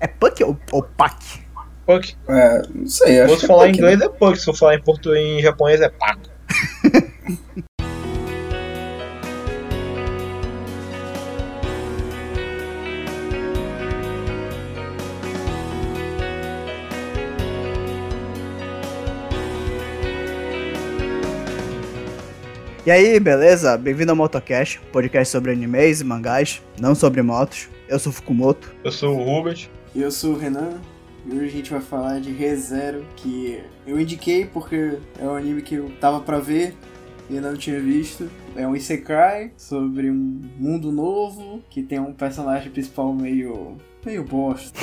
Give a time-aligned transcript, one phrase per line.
[0.00, 1.16] É Puck ou, ou Pac?
[1.84, 2.14] Puck.
[2.28, 3.92] É, não sei, acho Se que for falar em Puck, né?
[3.94, 6.18] inglês é Puck, se for falar em português em japonês é Pac.
[22.86, 23.76] E aí, beleza?
[23.76, 27.68] Bem-vindo ao Motocast, podcast sobre animes e mangás, não sobre motos.
[27.86, 28.74] Eu sou o Fukumoto.
[28.82, 29.68] Eu sou o Rubens.
[29.94, 30.80] E eu sou o Renan,
[31.26, 35.62] e hoje a gente vai falar de ReZero, que eu indiquei porque é um anime
[35.62, 36.74] que eu tava pra ver
[37.28, 38.30] e ainda não tinha visto.
[38.56, 43.76] É um Isekai sobre um mundo novo que tem um personagem principal meio.
[44.04, 44.78] meio bosta.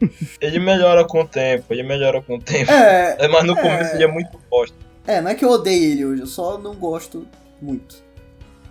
[0.40, 2.68] Ele melhora com o tempo, ele melhora com o tempo.
[2.72, 3.62] É, É, mas no É.
[3.62, 4.76] começo ele é muito bosta.
[5.06, 7.24] é, não é que eu odeio ele hoje, eu só não gosto
[7.60, 8.02] muito.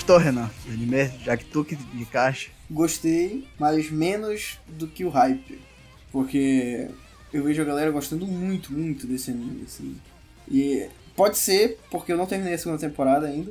[0.04, 0.50] Gostou, Renan?
[0.66, 1.10] Do anime?
[1.24, 2.52] Já que tu que indicaste.
[2.70, 5.58] Gostei, mas menos do que o hype.
[6.12, 6.90] Porque
[7.32, 9.96] eu vejo a galera gostando muito, muito desse anime, assim.
[10.46, 13.50] E pode ser, porque eu não terminei a segunda temporada ainda.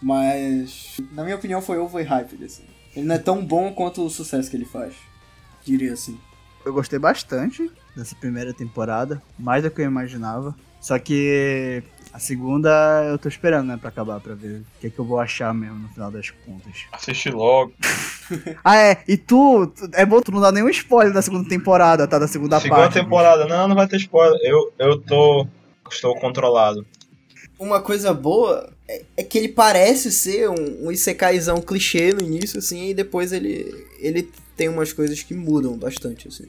[0.00, 2.62] Mas, na minha opinião, foi overhyped, assim.
[2.94, 4.94] Ele não é tão bom quanto o sucesso que ele faz.
[5.64, 6.16] Diria assim.
[6.64, 10.54] Eu gostei bastante dessa primeira temporada, mais do que eu imaginava.
[10.80, 11.82] Só que
[12.14, 12.70] a segunda
[13.10, 15.52] eu tô esperando, né, pra acabar, pra ver o que, é que eu vou achar
[15.52, 16.84] mesmo no final das contas.
[16.92, 17.72] Assiste logo.
[18.64, 22.08] Ah, é, e tu, tu- é bom tu não dar nenhum spoiler da segunda temporada,
[22.08, 22.18] tá?
[22.18, 22.94] Da segunda, Segunda parte.
[22.94, 23.44] temporada.
[23.44, 24.40] Não, não vai ter spoiler.
[24.42, 25.46] Eu, eu tô.
[25.90, 26.86] Estou controlado.
[27.58, 32.58] Uma coisa boa é, é que ele parece ser um, um Isekaizão clichê no início,
[32.60, 34.26] assim, e depois ele, ele
[34.56, 36.46] tem umas coisas que mudam bastante, assim.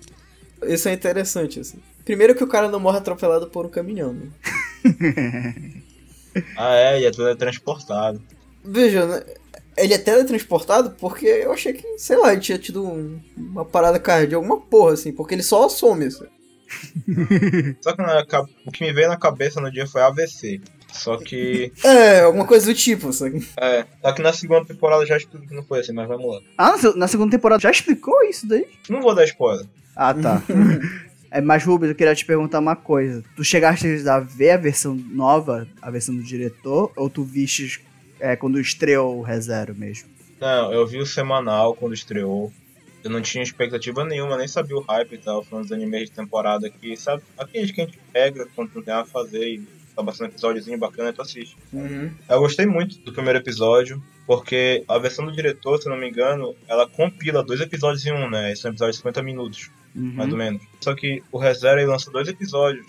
[0.63, 1.79] Isso é interessante, assim.
[2.05, 4.27] Primeiro que o cara não morre atropelado por um caminhão, né?
[6.57, 8.21] Ah, é, e é tudo transportado.
[8.63, 9.23] Veja, né,
[9.77, 13.97] ele é teletransportado porque eu achei que, sei lá, ele tinha tido um- uma parada
[13.99, 16.25] cardíaca, alguma porra, assim, porque ele só some, assim.
[17.79, 18.25] Só que na
[18.65, 20.59] o que me veio na cabeça no dia foi AVC.
[20.91, 21.71] Só que.
[21.85, 23.47] É, alguma coisa do tipo, sabe?
[23.57, 23.85] É.
[24.01, 26.41] Só que na segunda temporada já explico que não foi assim, mas vamos lá.
[26.57, 28.67] Ah, na segunda temporada já explicou isso daí?
[28.89, 29.65] Não vou dar spoiler.
[29.95, 30.41] Ah, tá.
[31.35, 33.21] É, mas, Rubens, eu queria te perguntar uma coisa.
[33.35, 37.81] Tu chegaste a ver a versão nova, a versão do diretor, ou tu vistes
[38.21, 40.07] é, quando estreou o ReZero mesmo?
[40.39, 42.53] Não, eu vi o semanal quando estreou.
[43.03, 45.43] Eu não tinha expectativa nenhuma, nem sabia o hype e tal.
[45.43, 47.21] Foi uns animes de temporada que, sabe?
[47.37, 50.31] Aqueles que a gente pega quando não tem nada a fazer e tá passando um
[50.31, 51.57] episódiozinho bacana e tu assiste.
[51.73, 52.11] Uhum.
[52.29, 56.09] Eu gostei muito do primeiro episódio, porque a versão do diretor, se eu não me
[56.09, 58.55] engano, ela compila dois episódios em um, né?
[58.55, 60.13] São episódios de 50 minutos, Uhum.
[60.13, 60.61] mais ou menos.
[60.81, 62.85] Só que o ReZero lançou dois episódios.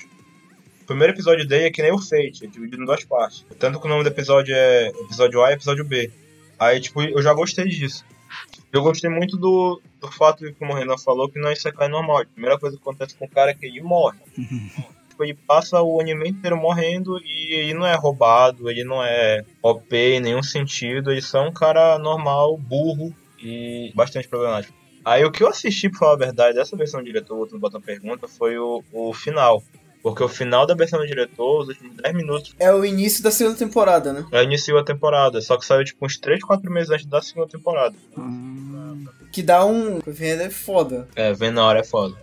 [0.82, 3.44] O primeiro episódio dele é que nem o Fate, é dividido em duas partes.
[3.58, 6.10] Tanto que o nome do episódio é episódio A e episódio B.
[6.58, 8.04] Aí, tipo, eu já gostei disso.
[8.72, 12.22] Eu gostei muito do, do fato, como o Renan falou, que não é Isekai normal.
[12.22, 14.18] A primeira coisa que acontece com o cara é que ele morre.
[15.16, 19.44] tipo, ele passa o anime inteiro morrendo e ele não é roubado, ele não é
[19.62, 24.74] OP em nenhum sentido, ele só é um cara normal, burro e bastante problemático.
[25.06, 27.78] Aí o que eu assisti, pra falar a verdade, dessa versão do diretor, outro bota
[27.80, 29.62] pergunta, foi o, o final.
[30.02, 33.30] Porque o final da versão do diretor, os últimos 10 minutos, É o início da
[33.30, 34.26] segunda temporada, né?
[34.32, 35.40] já iniciou a temporada.
[35.40, 37.94] Só que saiu tipo uns 3, 4 meses antes da segunda temporada.
[39.30, 40.00] Que dá um.
[40.08, 41.08] É foda.
[41.14, 42.16] É, vendo na hora é foda.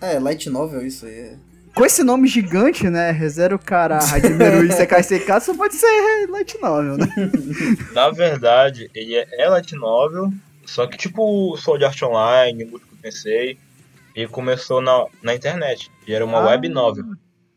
[0.00, 1.12] É, light novel isso aí.
[1.12, 1.36] é.
[1.74, 3.10] Com esse nome gigante, né?
[3.10, 7.06] Rezero Kara Hajime Isekai Sekai, só pode ser light novel, né?
[7.92, 10.32] Na verdade, ele é, é light novel,
[10.68, 13.58] só que tipo Sword Art Online, Músico Tensei,
[14.14, 15.90] ele começou na, na internet.
[16.06, 16.46] E era uma Ah.
[16.46, 17.04] web novel.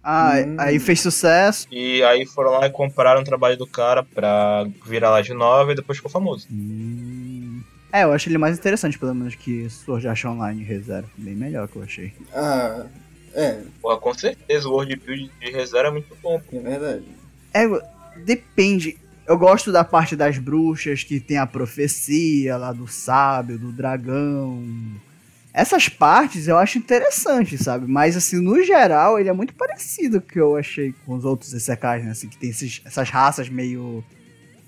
[0.04, 0.56] Ah, Hum.
[0.60, 1.68] aí fez sucesso.
[1.72, 5.76] E aí foram lá e compraram o trabalho do cara pra virar light novel e
[5.76, 6.48] depois ficou famoso.
[7.94, 11.10] É, eu acho ele mais interessante, pelo menos, que Sword Art Online Rezero.
[11.18, 12.14] Bem melhor que eu achei.
[12.34, 12.86] Ah,
[13.34, 16.42] é, Porra, com certeza o World Build de ReZero é muito bom.
[16.52, 17.04] é verdade.
[17.54, 17.68] É,
[18.26, 18.98] depende.
[19.32, 24.62] Eu gosto da parte das bruxas, que tem a profecia lá do sábio, do dragão.
[25.54, 27.86] Essas partes eu acho interessante, sabe?
[27.90, 31.24] Mas, assim, no geral, ele é muito parecido com o que eu achei com os
[31.24, 32.12] outros Isekais, né?
[32.12, 34.04] Assim, que tem esses- essas raças meio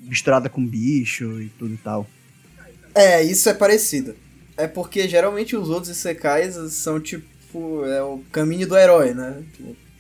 [0.01, 2.07] misturada com bicho e tudo e tal.
[2.95, 4.15] É, isso é parecido.
[4.56, 7.86] É porque geralmente os outros Isekais são tipo.
[7.86, 9.44] É o caminho do herói, né?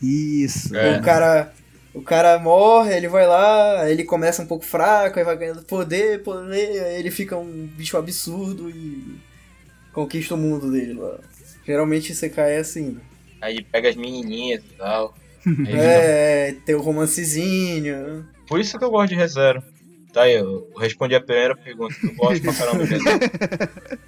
[0.01, 0.73] Isso.
[0.75, 0.99] É.
[0.99, 1.53] O cara.
[1.93, 6.23] O cara morre, ele vai lá, ele começa um pouco fraco, aí vai ganhando poder,
[6.23, 9.19] poder, aí ele fica um bicho absurdo e
[9.93, 11.19] conquista o mundo dele lá.
[11.65, 13.01] Geralmente Isekai é assim, né?
[13.39, 15.13] Aí ele pega as menininhas e tal.
[15.67, 18.25] É, tem o romancezinho.
[18.47, 19.61] Por isso que eu gosto de ReZero.
[20.13, 21.93] Tá aí, eu respondi a primeira pergunta.
[22.01, 23.19] Eu gosto pra caramba de ReZero.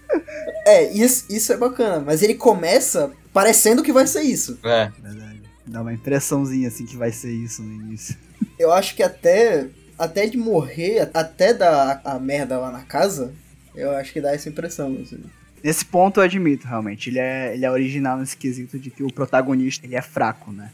[0.67, 4.57] É, isso, isso é bacana, mas ele começa parecendo que vai ser isso.
[4.63, 5.24] É, Verdade.
[5.67, 8.15] Dá uma impressãozinha, assim, que vai ser isso no início.
[8.59, 9.67] Eu acho que até,
[9.97, 13.33] até de morrer, até dar a, a merda lá na casa,
[13.75, 14.97] eu acho que dá essa impressão.
[15.01, 15.19] Assim.
[15.63, 17.09] Nesse ponto eu admito, realmente.
[17.09, 20.71] Ele é, ele é original nesse quesito de que o protagonista ele é fraco, né?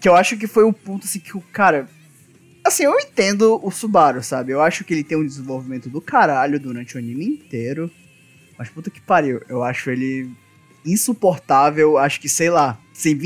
[0.00, 1.88] Que eu acho que foi um ponto assim que o cara.
[2.64, 4.52] Assim, eu entendo o Subaru, sabe?
[4.52, 7.90] Eu acho que ele tem um desenvolvimento do caralho durante o anime inteiro.
[8.58, 10.30] Mas puta que pariu, eu acho ele
[10.84, 11.96] insuportável.
[11.96, 12.78] Acho que, sei lá,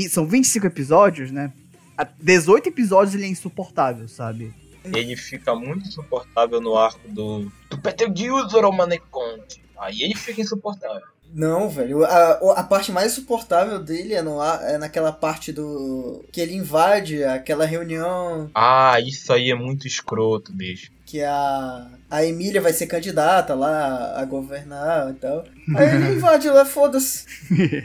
[0.09, 1.51] são 25 episódios, né?
[1.97, 4.53] A 18 episódios ele é insuportável, sabe?
[4.85, 7.51] ele fica muito insuportável no arco do.
[7.69, 9.63] Do Peter Gilzor Maneconte.
[9.77, 11.01] Aí ele fica insuportável.
[11.33, 12.03] Não, velho.
[12.05, 16.23] A, a parte mais insuportável dele é, no, é naquela parte do.
[16.31, 20.91] que ele invade aquela reunião Ah, isso aí é muito escroto, bicho.
[21.05, 21.89] que a.
[22.13, 25.43] A Emília vai ser candidata lá a governar e tal.
[25.75, 27.25] Aí ele invade lá, foda-se.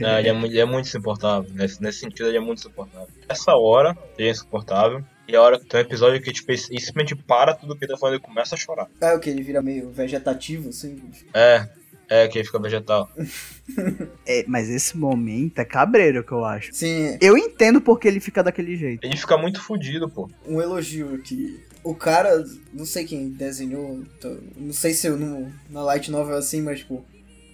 [0.04, 1.50] É, ele, é, ele é muito insuportável.
[1.54, 3.08] Nesse, nesse sentido, ele é muito insuportável.
[3.26, 5.02] Essa hora, ele é insuportável.
[5.26, 7.92] E a hora que tem um episódio que tipo, ele simplesmente para tudo que ele
[7.92, 8.86] tá falando e começa a chorar.
[9.00, 11.00] É o que ele vira meio vegetativo, assim.
[11.32, 11.66] É,
[12.06, 13.08] é que ele fica vegetal.
[14.26, 16.72] É, mas esse momento é cabreiro que eu acho.
[16.72, 19.04] Sim, Eu entendo porque ele fica daquele jeito.
[19.04, 20.30] Ele fica muito fudido, pô.
[20.46, 21.60] um elogio aqui.
[21.88, 26.34] O cara, não sei quem desenhou, tô- não sei se eu no, na light novel
[26.36, 27.02] é assim, mas tipo,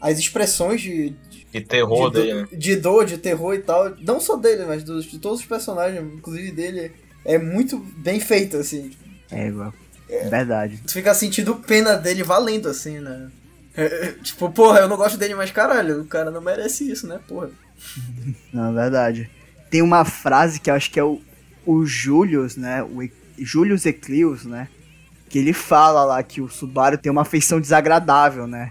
[0.00, 2.48] as expressões de, de, E terror de, dele, né?
[2.50, 5.46] do- de dor, de terror e tal, não só dele, mas dos, de todos os
[5.46, 6.90] personagens, inclusive dele,
[7.24, 8.90] é muito bem feito, assim.
[9.30, 9.72] É, igual.
[10.28, 10.80] Verdade.
[10.84, 13.30] Tu fica sentindo pena dele valendo, assim, né?
[13.76, 17.06] É, é, tipo, porra, eu não gosto dele, mas caralho, o cara não merece isso,
[17.06, 17.50] né, porra.
[18.52, 19.30] Não, verdade.
[19.70, 21.20] Tem uma frase que eu acho que é o,
[21.64, 22.82] o Julius, né?
[22.82, 23.00] O
[23.38, 24.68] E- Julius Eclius, né?
[25.28, 28.70] Que ele fala lá que o Subaru tem uma feição desagradável, né?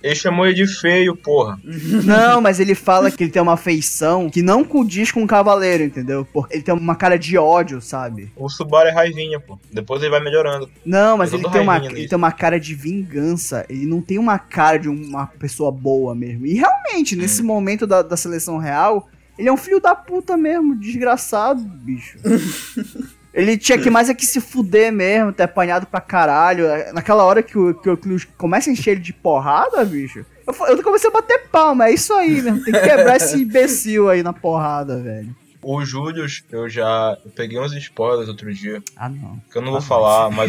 [0.00, 1.58] Ele chamou ele de feio, porra.
[2.04, 5.82] Não, mas ele fala que ele tem uma feição que não condiz com um cavaleiro,
[5.82, 6.24] entendeu?
[6.32, 8.30] Porque ele tem uma cara de ódio, sabe?
[8.36, 9.58] O Subaru é raivinha, pô.
[9.72, 10.70] Depois ele vai melhorando.
[10.84, 13.66] Não, mas ele tem, uma, ele tem uma cara de vingança.
[13.68, 16.46] Ele não tem uma cara de uma pessoa boa mesmo.
[16.46, 20.76] E realmente, nesse momento da, da seleção real, ele é um filho da puta mesmo,
[20.76, 22.18] desgraçado, bicho.
[23.36, 26.64] ele tinha que mais é que se fuder mesmo, ter apanhado pra caralho.
[26.94, 27.98] Naquela hora que o, que o
[28.36, 30.24] começa a encher ele de porrada, bicho.
[30.46, 32.64] Eu, eu comecei a bater palma, é isso aí mesmo.
[32.64, 35.34] Tem que quebrar esse imbecil aí na porrada, velho.
[35.68, 39.40] O Július, eu já eu peguei uns spoilers outro dia, Ah, não.
[39.50, 40.48] que eu não vou falar, mas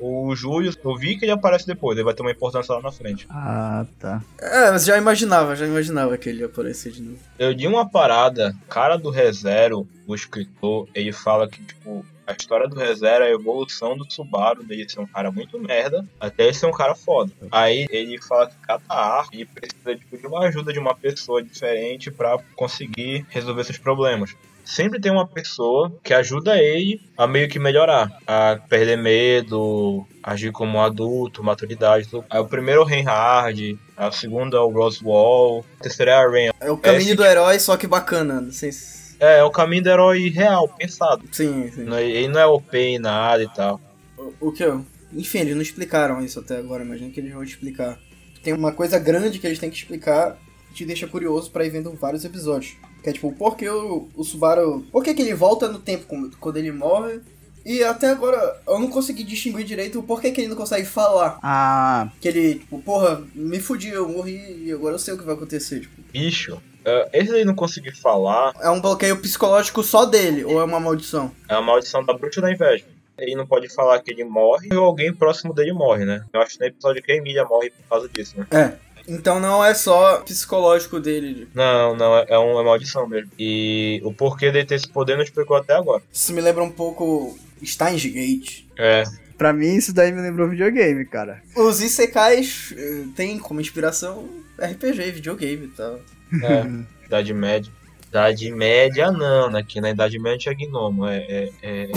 [0.00, 2.80] o, o Július, eu vi que ele aparece depois, ele vai ter uma importância lá
[2.80, 3.26] na frente.
[3.28, 4.22] Ah, tá.
[4.40, 7.18] É, mas já imaginava, já imaginava que ele ia aparecer de novo.
[7.36, 12.68] Eu li uma parada, cara do ReZero, o escritor, ele fala que, tipo, a história
[12.68, 16.54] do ReZero é a evolução do Subaru, dele ser um cara muito merda, até ele
[16.54, 17.30] ser um cara foda.
[17.50, 21.42] Aí ele fala que cada arco, ele precisa, tipo, de uma ajuda de uma pessoa
[21.42, 24.34] diferente pra conseguir resolver seus problemas.
[24.64, 30.52] sempre tem uma pessoa que ajuda ele a meio que melhorar, a perder medo, agir
[30.52, 32.08] como um adulto, maturidade.
[32.08, 32.24] Tudo.
[32.30, 36.26] Aí o primeiro é o Reinhard, a segunda é o Roswell, a terceira é a
[36.30, 36.50] Rain.
[36.60, 38.40] É o caminho Esse- do herói, só que bacana.
[38.40, 39.03] Não sei se...
[39.20, 41.22] É, é o caminho do herói real, pensado.
[41.32, 41.84] Sim, sim.
[41.84, 43.80] Não é- Ele não é OP em nada e tal.
[44.18, 44.84] O, o que eu...
[45.12, 47.98] Enfim, eles não explicaram isso até agora, imagino que eles vão explicar.
[48.42, 50.36] Tem uma coisa grande que eles têm que explicar
[50.68, 52.74] que te deixa curioso pra ir vendo vários episódios.
[53.02, 54.84] Que é tipo, por que o, o Subaru...
[54.90, 56.06] Por que, que ele volta no tempo
[56.40, 57.20] quando ele morre?
[57.64, 61.38] E até agora eu não consegui distinguir direito o porquê que ele não consegue falar.
[61.42, 65.24] Ah, Que ele, tipo, porra, me fudi, eu morri e agora eu sei o que
[65.24, 65.80] vai acontecer.
[65.80, 70.60] Tipo, Bicho, é, esse aí não conseguir falar é um bloqueio psicológico só dele, ou
[70.60, 71.32] é uma maldição?
[71.48, 72.84] é a maldição da bruxa da inveja.
[73.16, 76.24] Ele não pode falar que ele morre ou alguém próximo dele morre, né?
[76.32, 78.46] Eu acho que no episódio que a Emília morre por causa disso, né?
[78.50, 78.72] É.
[79.06, 81.46] Então não é só psicológico dele.
[81.54, 83.30] Não, não, é, é uma maldição mesmo.
[83.38, 86.02] E o porquê dele ter esse poder não explicou até agora.
[86.12, 88.64] Isso me lembra um pouco Steins Gate.
[88.76, 89.04] É,
[89.38, 91.42] pra mim isso daí me lembrou videogame, cara.
[91.54, 96.00] Os Isekais eh, têm como inspiração RPG, videogame e tal.
[96.42, 97.72] É, Idade Média.
[98.08, 99.64] Idade Média não, né?
[99.66, 101.88] Que na Idade Média tinha gnomo, é, é, é-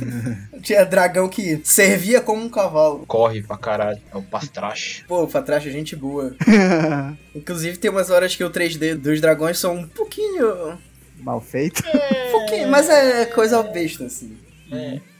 [0.62, 3.04] Tinha dragão que servia como um cavalo.
[3.06, 5.04] corre pra caralho, é o pastrache.
[5.06, 6.34] Pô, pra trás é gente boa.
[7.34, 10.78] Inclusive tem umas horas que o 3D dos dragões são um pouquinho.
[11.20, 11.82] Mal feito.
[12.28, 14.36] Um pouquinho, mas é coisa besta, assim.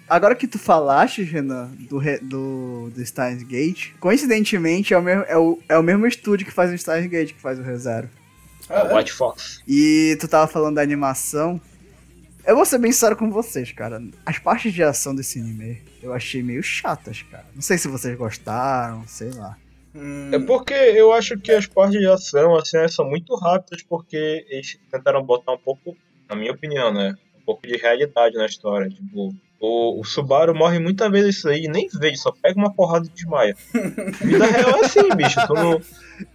[0.08, 5.36] Agora que tu falaste, Renan, do, do, do Steins Gate, coincidentemente é o, mesmo, é,
[5.36, 8.08] o, é o mesmo estúdio que faz o Steins Gate que faz o ReZero.
[8.70, 9.62] É o White Fox.
[9.66, 11.60] E tu tava falando da animação.
[12.46, 14.02] Eu vou ser bem sincero com vocês, cara.
[14.24, 17.44] As partes de ação desse anime eu achei meio chatas, cara.
[17.54, 19.56] Não sei se vocês gostaram, sei lá.
[19.94, 24.46] Hum, É porque eu acho que as partes de ação, assim, são muito rápidas porque
[24.48, 25.96] eles tentaram botar um pouco,
[26.28, 27.14] na minha opinião, né?
[27.38, 28.88] Um pouco de realidade na história.
[28.88, 32.72] Tipo, o, o Subaru morre muitas vezes isso aí e nem vê, só pega uma
[32.72, 33.56] porrada e desmaia.
[34.20, 35.40] Vida real é assim, bicho.
[35.46, 35.80] Tu não,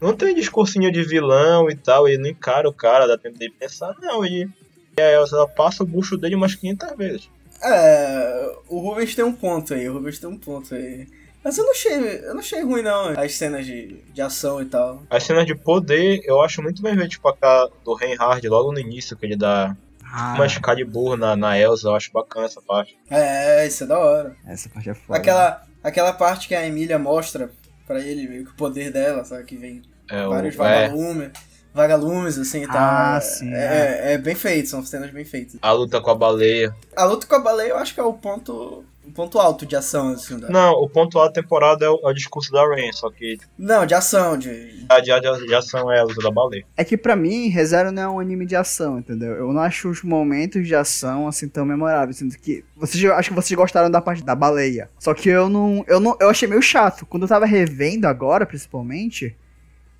[0.01, 3.53] não tem discursinho de vilão e tal, ele não encara o cara, dá tempo dele
[3.57, 4.49] pensar, não, ele.
[4.95, 7.29] É, ela passa o bucho dele umas 500 vezes.
[7.63, 11.07] É, o Rubens tem um ponto aí, o Rubens tem um ponto aí.
[11.43, 14.65] Mas eu não achei, eu não achei ruim não, as cenas de, de ação e
[14.65, 15.01] tal.
[15.09, 18.79] As cenas de poder, eu acho muito bem ver, tipo, a do Reinhard logo no
[18.79, 19.75] início, que ele dá
[20.15, 22.95] Ah, uma Excalibur na, na Elsa, eu acho bacana essa parte.
[23.09, 24.35] É, isso é da hora.
[24.47, 25.17] essa parte é foda.
[25.17, 27.49] Aquela, aquela parte que a Emília mostra
[27.87, 29.43] pra ele, meio que o poder dela, sabe?
[29.45, 31.31] Que vem É, vários o, é, vagalumes,
[31.73, 32.77] vagalumes assim e tal.
[32.77, 35.55] Ah, É- sim, É, é bem feito, são cenas bem feitas.
[35.61, 36.75] a luta com a baleia.
[36.95, 39.75] A luta com a baleia eu acho que é o ponto, o ponto alto de
[39.75, 40.39] ação, assim.
[40.39, 40.49] Da...
[40.49, 43.37] Não, o ponto alto da temporada é o, é o discurso da Rain, só que
[43.57, 44.85] Não, de ação, de.
[44.87, 46.65] a de, de, de ação é a luta da baleia.
[46.77, 49.33] É que pra mim, ReZero não é um anime de ação, entendeu?
[49.33, 52.17] Eu não acho os momentos de ação assim tão memoráveis.
[52.17, 52.63] Sendo que.
[52.75, 54.89] Vocês, eu acho que vocês gostaram da parte da baleia.
[54.99, 55.83] Só que eu não.
[55.87, 56.15] Eu não.
[56.19, 57.05] Eu achei meio chato.
[57.05, 59.35] Quando eu tava revendo agora, principalmente.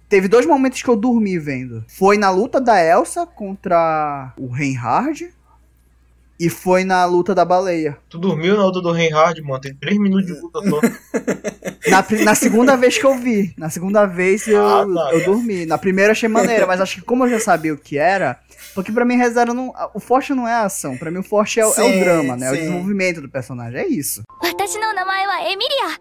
[0.09, 1.83] Teve dois momentos que eu dormi vendo.
[1.87, 5.33] Foi na luta da Elsa contra o Reinhard.
[6.42, 7.98] E foi na luta da baleia.
[8.08, 10.80] Tu dormiu na luta do Reinhard, mano, tem 3 minutos de luta só.
[11.90, 13.52] Na, pri- na segunda vez que eu vi.
[13.58, 15.14] Na segunda vez eu, Ah, tá.
[15.14, 15.66] eu dormi.
[15.66, 18.38] Na primeira eu achei maneira, mas acho que como eu já sabia o que era.
[18.72, 19.72] Porque pra mim, ReZero não.
[19.94, 20.96] O forte não é a ação.
[20.96, 22.46] Pra mim, o forte é, o- é Sim, o drama, né?
[22.46, 22.60] É o sim.
[22.60, 23.80] desenvolvimento do personagem.
[23.80, 24.22] É isso.
[24.40, 25.98] 私の名前はエミリア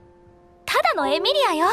[0.66, 1.66] ただのエミリアよ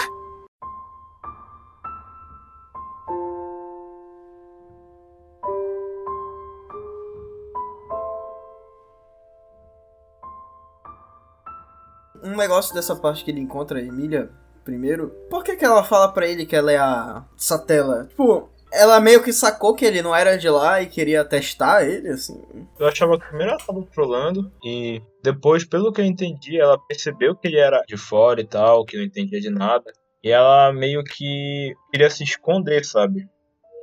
[12.29, 14.29] Um negócio dessa parte que ele encontra a Emília
[14.63, 15.09] primeiro.
[15.29, 18.05] Por que, que ela fala pra ele que ela é a Satela?
[18.05, 22.09] Tipo, ela meio que sacou que ele não era de lá e queria testar ele,
[22.09, 22.39] assim.
[22.77, 27.35] Eu achava que primeiro ela tava trolando e depois, pelo que eu entendi, ela percebeu
[27.35, 29.91] que ele era de fora e tal, que não entendia de nada.
[30.23, 33.27] E ela meio que queria se esconder, sabe?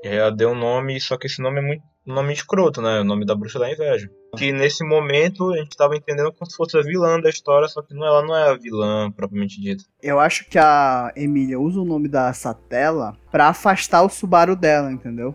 [0.05, 3.01] E ela deu um nome, só que esse nome é muito nome escroto, né?
[3.01, 4.11] O nome da bruxa da inveja.
[4.37, 7.83] Que nesse momento a gente tava entendendo como se fosse a vilã da história, só
[7.83, 9.85] que não, ela não é a vilã propriamente dita.
[10.03, 14.93] Eu acho que a Emília usa o nome da Satela pra afastar o Subaru dela,
[14.93, 15.35] entendeu?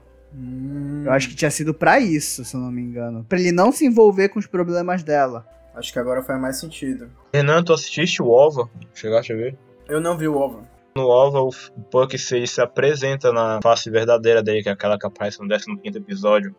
[1.03, 3.25] Eu acho que tinha sido pra isso, se eu não me engano.
[3.27, 5.45] Pra ele não se envolver com os problemas dela.
[5.75, 7.09] Acho que agora faz mais sentido.
[7.33, 8.69] Renan, tu assististe o OVA?
[8.93, 9.57] Chegaste a ver?
[9.89, 10.65] Eu não vi o ovo.
[10.95, 11.51] No OVA, o
[11.89, 15.97] Puck se, se apresenta na face verdadeira dele, que é aquela que aparece no 15
[15.97, 16.55] episódio.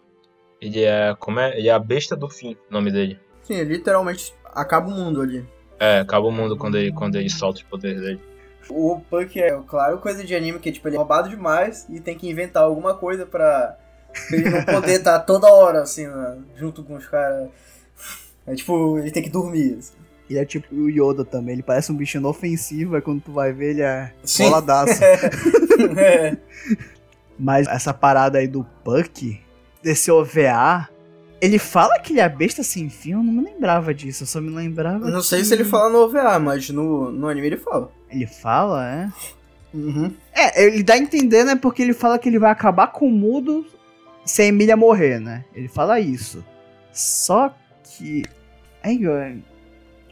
[0.61, 1.59] Ele é, como é?
[1.59, 3.21] Ele é a besta do fim, o nome dele.
[3.43, 5.45] Sim, literalmente acaba o mundo ali.
[5.79, 8.21] É, acaba o mundo quando ele, quando ele solta os poderes dele.
[8.71, 12.17] O Puck é, claro, coisa de anime que tipo, ele é roubado demais e tem
[12.17, 13.77] que inventar alguma coisa pra
[14.31, 17.49] Ele não poder estar toda hora, assim, né, junto com os caras.
[18.47, 19.79] É tipo, ele tem que dormir.
[19.79, 19.95] assim.
[20.31, 23.53] Ele é tipo o Yoda também, ele parece um bicho inofensivo, aí quando tu vai
[23.53, 24.45] ver ele é Sim.
[24.45, 25.03] boladaço.
[25.99, 26.37] é.
[27.39, 29.41] Mas essa parada aí do Puck,
[29.83, 30.89] desse OVA,
[31.41, 34.41] ele fala que ele é besta sem fim, eu não me lembrava disso, eu só
[34.41, 37.57] me lembrava Não sei que- se ele fala no OVA, mas no, no anime ele
[37.57, 37.91] fala.
[38.09, 39.13] Ele fala, é?
[39.75, 40.13] Uhum.
[40.35, 43.11] É, ele dá a entender, né, porque ele fala que ele vai acabar com o
[43.11, 43.67] mudo
[44.25, 45.45] se a Emília morrer, né?
[45.55, 46.45] Ele fala isso.
[46.93, 47.53] Só
[47.83, 48.23] que...
[48.85, 48.93] É,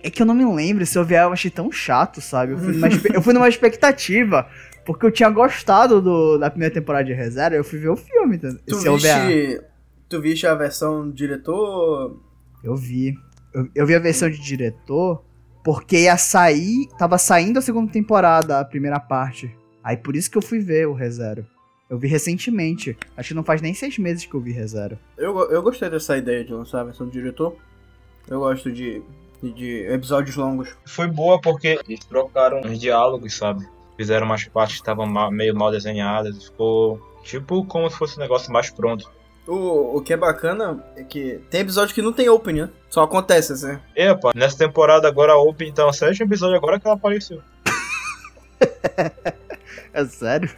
[0.02, 2.52] é que eu não me lembro, esse OVA eu achei tão chato, sabe?
[2.52, 4.48] Eu fui numa, eu fui numa expectativa,
[4.84, 8.38] porque eu tinha gostado do, da primeira temporada de Reserva, eu fui ver o filme?
[8.38, 8.96] Tu OVA.
[8.96, 9.62] viste,
[10.08, 12.20] tu viste a versão do diretor?
[12.62, 13.14] Eu vi.
[13.52, 15.24] Eu, eu vi a versão de diretor
[15.64, 16.88] porque ia sair.
[16.98, 19.54] Tava saindo a segunda temporada, a primeira parte.
[19.82, 21.46] Aí por isso que eu fui ver o ReZero.
[21.88, 22.96] Eu vi recentemente.
[23.16, 24.98] Acho que não faz nem seis meses que eu vi ReZero.
[25.16, 27.56] Eu, eu gostei dessa ideia de lançar a versão do diretor.
[28.28, 29.02] Eu gosto de,
[29.42, 30.70] de, de episódios longos.
[30.84, 33.66] Foi boa porque eles trocaram os diálogos, sabe?
[33.96, 36.44] Fizeram umas partes que estavam meio mal desenhadas.
[36.44, 39.10] Ficou tipo como se fosse um negócio mais pronto.
[39.46, 42.70] O, o que é bacana é que tem episódio que não tem open, né?
[42.88, 43.78] Só acontece assim.
[43.96, 47.42] Epa, nessa temporada agora a Open, então, o sétimo episódio agora que ela apareceu.
[49.92, 50.48] É sério?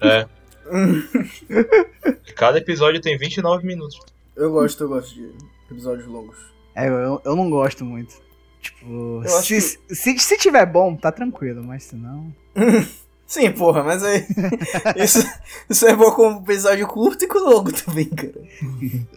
[0.00, 0.26] É.
[2.36, 3.98] Cada episódio tem 29 minutos.
[4.36, 5.32] Eu gosto, eu gosto de
[5.70, 6.38] episódios longos.
[6.80, 8.14] É, eu, eu não gosto muito.
[8.60, 12.34] Tipo, Eu acho se, se, se tiver bom, tá tranquilo, mas se não.
[13.26, 14.26] Sim, porra, mas aí.
[14.96, 15.20] isso,
[15.68, 18.34] isso é bom com episódio curto e com longo também, cara.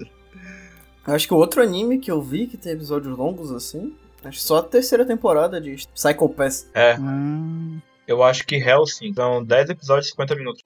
[1.05, 3.93] Acho que o outro anime que eu vi que tem episódios longos assim.
[4.23, 6.69] Acho só a terceira temporada de Psycho Pass.
[6.73, 10.63] É, Ah, eu acho que Hellsing são 10 episódios e 50 minutos.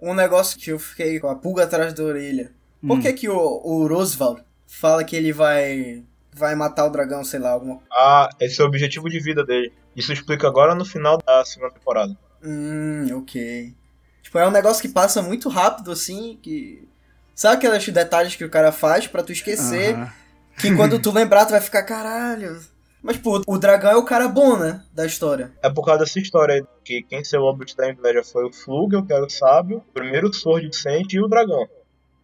[0.00, 2.52] Um negócio que eu fiquei com a pulga atrás da orelha.
[2.80, 3.00] Por hum.
[3.02, 6.02] que, que o, o Roosevelt fala que ele vai.
[6.32, 9.72] vai matar o dragão, sei lá, alguma Ah, esse é o objetivo de vida dele.
[9.96, 12.16] Isso explica agora no final da segunda temporada.
[12.42, 13.74] Hum, ok.
[14.22, 16.88] Tipo, é um negócio que passa muito rápido, assim, que...
[17.34, 20.12] Sabe aqueles detalhes que o cara faz pra tu esquecer, Aham.
[20.60, 22.60] que quando tu lembrar tu vai ficar, caralho...
[23.02, 25.52] Mas, pô, o dragão é o cara bom, né, da história.
[25.62, 28.52] É por causa dessa história aí, que quem ser o óbito da inveja foi o
[28.52, 31.68] Flugel, que era o sábio, o primeiro Sword Descent e o dragão.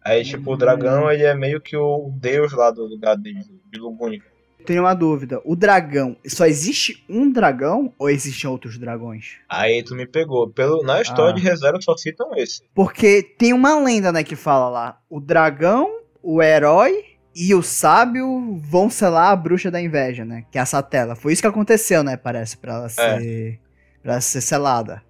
[0.03, 3.39] Aí, tipo, o dragão, ele é meio que o deus lá do lugar dele,
[3.71, 4.25] de Lugunica.
[4.65, 5.41] Tenho uma dúvida.
[5.43, 9.37] O dragão, só existe um dragão ou existem outros dragões?
[9.49, 10.49] Aí tu me pegou.
[10.49, 11.35] Pelo, na história Ah.
[11.35, 12.61] de reserva só citam esse.
[12.73, 15.89] Porque tem uma lenda, né, que fala lá: o dragão,
[16.21, 20.45] o herói e o sábio vão selar a bruxa da inveja, né?
[20.51, 21.15] Que é a Satela.
[21.15, 22.15] Foi isso que aconteceu, né?
[22.15, 23.59] Parece, pra ela ser,
[24.03, 25.01] pra ela ser selada.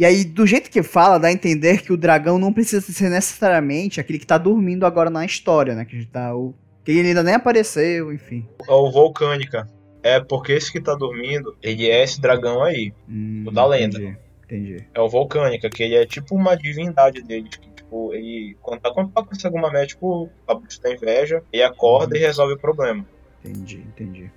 [0.00, 3.10] E aí, do jeito que fala, dá a entender que o dragão não precisa ser
[3.10, 5.84] necessariamente aquele que tá dormindo agora na história, né?
[5.84, 6.34] Que tá.
[6.34, 8.48] O, que ele ainda nem apareceu, enfim.
[8.66, 9.68] O Volcânica.
[10.02, 12.94] É porque esse que tá dormindo, ele é esse dragão aí.
[13.06, 13.98] Hum, O da lenda.
[13.98, 14.18] Entendi.
[14.44, 14.86] entendi.
[14.94, 17.50] É o Volcânica, que ele é tipo uma divindade dele.
[17.50, 18.56] Que, tipo, ele.
[18.62, 22.20] Quando tá quando tá acontecendo alguma merda, tipo, a bruxa da inveja, ele acorda e
[22.20, 23.04] resolve o problema.
[23.44, 24.30] Entendi, entendi.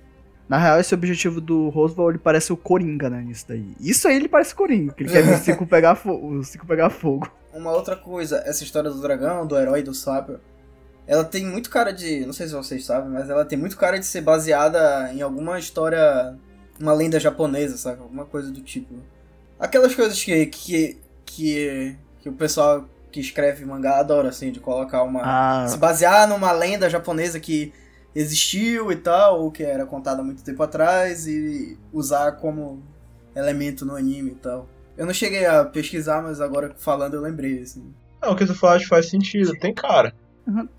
[0.48, 3.74] Na real, esse objetivo do Roosevelt, ele parece o Coringa, né, nisso daí.
[3.80, 6.90] Isso aí ele parece Coringa, que ele quer ver o Cico pegar, fo o pegar
[6.90, 7.30] fogo.
[7.52, 10.40] Uma outra coisa, essa história do dragão, do herói do sábio,
[11.06, 12.24] ela tem muito cara de.
[12.24, 15.58] Não sei se vocês sabem, mas ela tem muito cara de ser baseada em alguma
[15.58, 16.34] história.
[16.80, 18.00] Uma lenda japonesa, sabe?
[18.00, 18.94] Alguma coisa do tipo.
[19.58, 20.46] Aquelas coisas que.
[20.46, 20.98] que.
[21.26, 25.20] que, que o pessoal que escreve mangá adora, assim, de colocar uma.
[25.22, 27.72] Ah, Se basear numa lenda japonesa que
[28.14, 32.82] existiu e tal, ou que era contada há muito tempo atrás, e usar como
[33.34, 34.68] elemento no anime e tal.
[34.96, 37.92] Eu não cheguei a pesquisar, mas agora falando eu lembrei, assim.
[38.22, 40.14] Não, o que tu faz faz sentido, tem cara.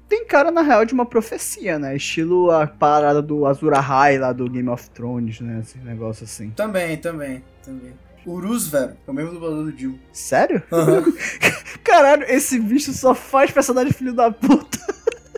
[0.08, 1.96] tem cara, na real, de uma profecia, né?
[1.96, 5.60] Estilo a parada do Azura High lá do Game of Thrones, né?
[5.62, 6.52] Esse negócio assim.
[6.52, 7.94] Também, também, também.
[8.26, 10.00] O Roosevelt, é o mesmo dublador do Jill.
[10.12, 10.64] Sério?
[10.72, 11.04] Aham.
[11.84, 14.80] Caralho, esse bicho só faz personagem filho da puta.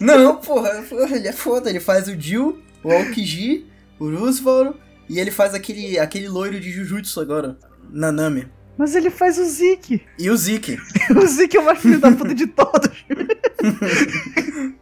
[0.02, 0.84] Não, porra,
[1.16, 1.70] ele é foda.
[1.70, 3.66] Ele faz o Jill, o Aokiji,
[4.00, 4.76] o Roosevelt,
[5.10, 7.58] e ele faz aquele, aquele loiro de Jujutsu agora,
[7.90, 8.48] Nanami.
[8.78, 10.02] Mas ele faz o Zeke.
[10.20, 10.78] E o Zeke.
[11.16, 13.06] O Zeke é o mais filho da puta de todos.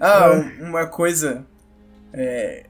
[0.00, 1.44] Ah, um- uma coisa.
[2.12, 2.66] É,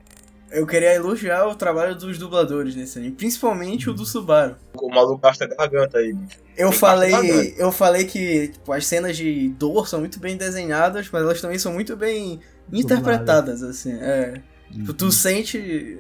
[0.51, 4.57] eu queria elogiar o trabalho dos dubladores nesse anime, principalmente o do Subaru.
[4.75, 6.39] O maluco gasta a garganta aí, bicho.
[6.57, 11.09] Eu Tem falei, eu falei que tipo, as cenas de dor são muito bem desenhadas,
[11.11, 12.41] mas elas também são muito bem
[12.73, 13.93] interpretadas, assim.
[13.93, 14.43] É.
[14.71, 15.99] Tipo, tu sente.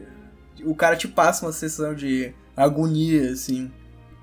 [0.64, 3.70] O cara te passa uma sensação de agonia, assim.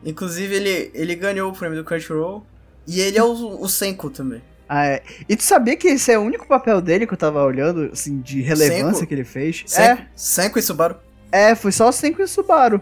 [0.06, 2.46] Inclusive, ele, ele ganhou o prêmio do Crunchyroll
[2.86, 4.42] E ele é o, o Senko também.
[4.70, 5.02] Ah, é.
[5.28, 8.20] E tu sabia que esse é o único papel dele que eu tava olhando, assim,
[8.20, 9.08] de relevância Senko?
[9.08, 9.64] que ele fez?
[9.66, 10.96] Senko, Senko e Subaru.
[11.32, 12.82] É, é, foi só o Senko e Subaru.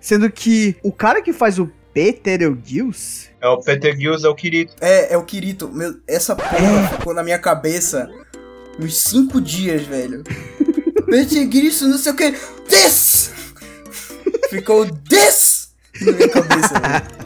[0.00, 4.34] Sendo que o cara que faz o Peter Gills, É o Peter Gills, é o
[4.34, 4.74] Kirito.
[4.80, 5.68] É, é o Kirito.
[5.68, 8.08] Meu, essa porra ficou na minha cabeça
[8.78, 10.22] uns 5 dias, velho.
[11.06, 12.32] Perseguir isso, não sei o que.
[12.68, 13.30] This!
[14.50, 15.70] Ficou this!
[16.00, 17.25] Na minha cabeça, velho.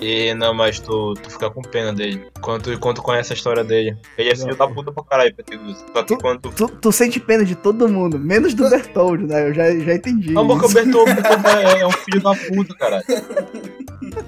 [0.00, 2.26] E não, mas tu, tu fica com pena dele.
[2.40, 3.96] Quando tu, quando tu conhece a história dele.
[4.18, 5.84] Ele é filho da puta pra caralho, Peter Gills.
[5.92, 6.68] Só que Tu- quando tu.
[6.68, 9.48] tu, sente pena de todo mundo, menos do Bertold, né?
[9.48, 10.32] Eu já, já entendi.
[10.32, 11.10] Não, porque o Bertoldo
[11.48, 13.04] é, é um filho da puta, caralho.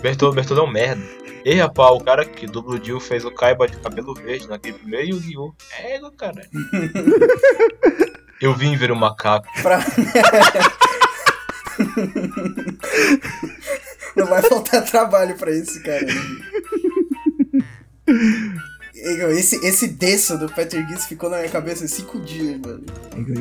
[0.02, 1.02] Bertoldo, Bertoldo é um merda.
[1.44, 4.78] Ei, rapaz, o cara que dubla o Jill fez o Kaiba de cabelo verde naquele
[4.78, 5.54] primeiro Yu-Gi-Oh!
[5.78, 6.42] É, cara.
[8.40, 9.46] Eu vim ver o macaco.
[9.62, 9.78] Pra...
[14.18, 16.06] Não vai faltar trabalho pra esse cara.
[18.94, 22.84] Esse, esse desso do Peter Gills ficou na minha cabeça 5 dias, mano.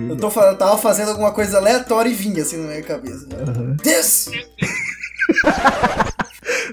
[0.09, 3.25] Eu, tô, eu tava fazendo alguma coisa aleatória e vinha assim na minha cabeça.
[3.81, 4.29] This!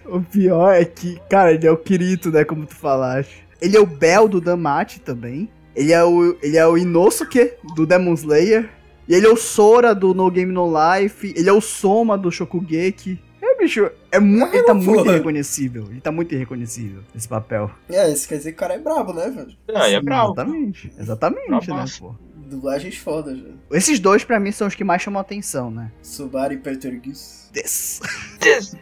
[0.05, 2.45] O pior é que, cara, ele é o Kirito, né?
[2.45, 3.47] Como tu falaste.
[3.61, 5.49] Ele é o Bell do Damate também.
[5.75, 8.69] Ele é o, ele é o Inosuke do Demon Slayer.
[9.09, 11.33] E ele é o Sora do No Game No Life.
[11.35, 13.19] Ele é o Soma do Shokugeki.
[13.45, 15.13] É, bicho, é mu ele tá muito porra.
[15.15, 15.87] irreconhecível.
[15.91, 17.71] Ele tá muito irreconhecível, esse papel.
[17.91, 19.51] É, isso quer dizer que o cara é brabo, né, velho?
[19.69, 20.33] E é Sim, bravo.
[20.33, 20.93] Exatamente.
[20.99, 22.15] Exatamente, né, pô.
[22.37, 23.59] Dublagens fodas, velho.
[23.73, 25.91] Esses dois, pra mim, são os que mais chamam a atenção, né?
[26.03, 27.51] Subaru e Peter Gills.
[27.53, 28.01] Des.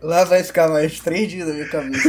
[0.00, 2.08] Lá vai ficar mais 3 dias na minha cabeça.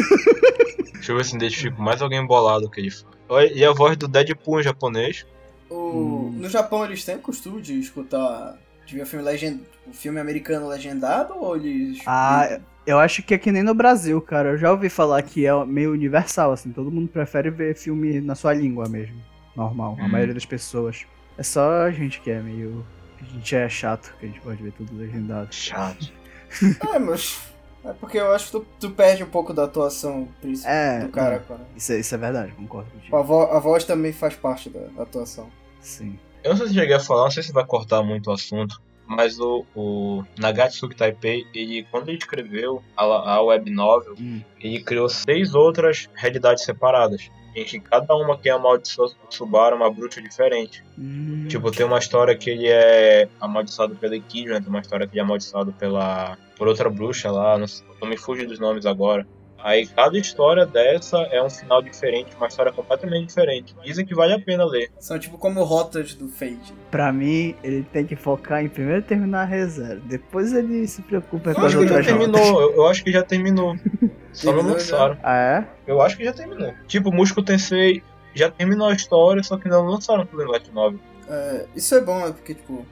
[0.94, 3.46] Deixa eu ver se identifico mais alguém bolado que ele fala.
[3.46, 5.26] E a voz do Deadpool em japonês.
[5.70, 8.58] O- No Japão eles têm costume de escutar.
[8.90, 9.62] De ver o filme, legend...
[9.88, 12.00] o filme americano legendado ou eles.
[12.08, 14.50] Ah, eu acho que é que nem no Brasil, cara.
[14.50, 16.72] Eu já ouvi falar que é meio universal, assim.
[16.72, 19.22] Todo mundo prefere ver filme na sua língua mesmo.
[19.56, 20.10] Normal, a Hum.
[20.10, 21.06] maioria das pessoas.
[21.38, 22.86] É só a gente que é meio.
[23.22, 25.54] A gente é chato, que a gente pode ver tudo legendado.
[25.54, 26.12] Chato.
[26.94, 27.38] É, mas.
[27.86, 31.10] É porque eu acho que tu, tu perde um pouco da atuação principal É, do
[31.10, 31.62] cara, cara.
[31.78, 33.24] Isso, é- isso é verdade, concordo A, contigo.
[33.24, 35.48] vo- a voz também faz parte da, da atuação.
[35.80, 36.20] Sim.
[36.44, 38.82] Eu não sei se cheguei a falar, não sei se vai cortar muito o assunto,
[39.06, 44.42] mas o, o Nagatsuki Taipei, ele, quando ele escreveu a, a web novel, Hum.
[44.60, 47.30] ele criou seis outras realidades separadas.
[47.56, 50.84] Em que cada uma que amaldiçoou Subaru uma bruxa diferente.
[50.98, 51.48] Hum.
[51.50, 55.20] Tipo, tem uma história que ele é amaldiçoado pela Equidna, tem uma história que ele
[55.20, 59.28] é amaldiçoado pela, por outra bruxa lá, não, sei- não me fuge dos nomes agora.
[59.64, 63.76] Aí cada história dessa é um final diferente, uma história completamente diferente.
[63.84, 64.90] Dizem que vale a pena ler.
[65.00, 66.74] São tipo como rotas do Fate.
[66.90, 70.02] Pra mim, ele tem que focar em primeiro terminar a reserva.
[70.06, 72.32] Depois ele se preocupa com as acho que já outras rotas.
[72.32, 73.76] terminou, eu, eu acho que já terminou.
[74.32, 75.18] Só não lançaram.
[75.24, 75.68] Ah, é?
[75.88, 76.74] Eu acho que já terminou.
[76.88, 81.00] Tipo, Musco Tensei já terminou a história, só que não lançaram tudo em Light Novel.
[81.28, 82.32] É, isso é bom, né?
[82.32, 82.86] Porque, tipo,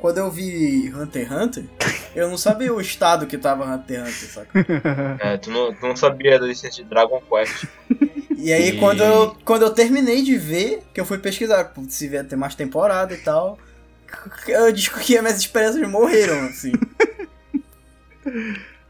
[0.00, 1.64] quando eu vi Hunter x Hunter,
[2.14, 5.16] eu não sabia o estado que tava Hunter x Hunter, saca?
[5.20, 7.66] É, tu não, tu não sabia da licença de Dragon Quest.
[8.36, 12.08] E aí, E- quando, eu, quando eu terminei de ver, que eu fui pesquisar, se
[12.08, 13.58] vier ter mais temporada e tal,
[14.48, 16.72] eu descobri que as minhas esperanças morreram, assim.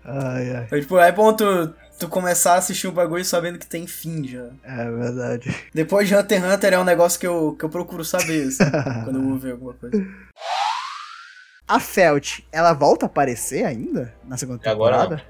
[0.04, 0.64] Ai, ai.
[0.66, 4.26] Então, tipo, é bom tu, tu começar a assistir o bagulho sabendo que tem fim
[4.26, 4.48] já.
[4.64, 5.54] É verdade.
[5.74, 8.64] Depois de Hunter x Hunter é um negócio que eu, que eu procuro saber, assim,
[9.04, 10.04] quando eu vou ver alguma coisa.
[11.70, 15.22] A Felt, ela volta a aparecer ainda na segunda Até agora temporada?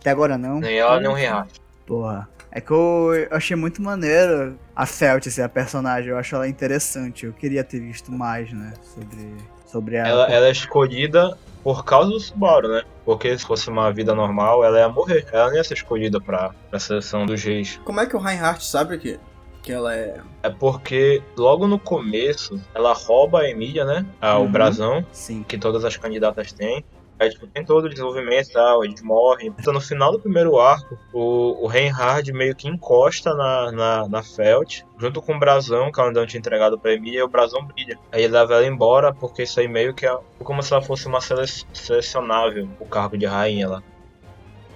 [0.00, 0.58] Até agora não.
[0.58, 1.60] Nem ela, nem o React.
[1.86, 2.26] Porra.
[2.50, 6.08] É que eu, eu achei muito maneiro a Felt ser a personagem.
[6.08, 7.26] Eu acho ela interessante.
[7.26, 8.72] Eu queria ter visto mais, né?
[8.94, 9.34] Sobre,
[9.66, 10.08] sobre ela.
[10.08, 12.82] Ela, ela é escolhida por causa do Subaru, né?
[13.04, 15.26] Porque se fosse uma vida normal, ela ia morrer.
[15.30, 17.78] Ela não ia ser escolhida pra, pra seleção dos reis.
[17.84, 19.20] Como é que o Reinhardt sabe que,
[19.64, 20.20] que ela é...
[20.42, 24.06] É porque logo no começo, ela rouba a Emília, né?
[24.20, 24.52] Ah, O Uhum.
[24.52, 25.42] brasão, Sim.
[25.42, 26.84] que todas as candidatas têm.
[27.18, 29.54] Aí, tipo, tem todo o desenvolvimento e tal, eles morrem.
[29.58, 34.22] Então, no final do primeiro arco, o, o Reinhard meio que encosta na, na, na
[34.22, 37.28] Felt, junto com o Brasão, que ela ainda não tinha entregado pra Emília, e o
[37.28, 37.96] Brasão brilha.
[38.10, 41.06] Aí ele leva ela embora, porque isso aí meio que é como se ela fosse
[41.06, 43.82] uma sele selecionável, o cargo de rainha lá.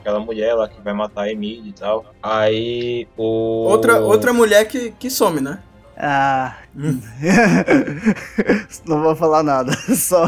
[0.09, 2.07] Aquela mulher lá que vai matar a Emília e tal.
[2.23, 3.67] Aí o.
[3.69, 5.59] Outra, outra mulher que, que some, né?
[5.99, 6.57] Ah.
[8.89, 9.71] Não vou falar nada.
[9.95, 10.27] Só.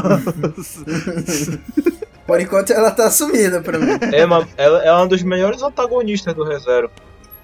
[2.27, 3.97] Por enquanto ela tá sumida pra mim.
[4.13, 6.91] É, uma, ela, ela é uma dos melhores antagonistas do ReZero.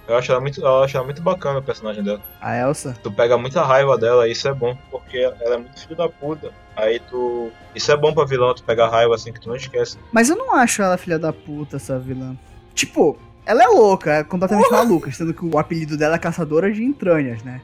[0.08, 2.22] Eu acho ela muito, eu acho ela muito bacana o personagem dela.
[2.40, 2.96] a Elsa?
[3.04, 6.08] Tu pega muita raiva dela e isso é bom, porque ela é muito filho da
[6.08, 6.52] puta.
[6.76, 7.52] Aí tu.
[7.76, 9.98] Isso é bom pra vilão, tu pegar raiva assim que tu não esquece.
[10.12, 12.38] Mas eu não acho ela filha da puta, essa vilã.
[12.74, 16.84] Tipo, ela é louca, é completamente maluca, sendo que o apelido dela é Caçadora de
[16.84, 17.62] Entranhas, né?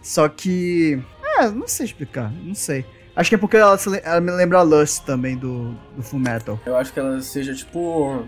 [0.00, 1.02] Só que.
[1.38, 2.86] É, não sei explicar, não sei.
[3.16, 6.58] Acho que é porque ela, ela me lembra a Lust também do, do Full Metal.
[6.66, 8.24] Eu acho que ela seja tipo.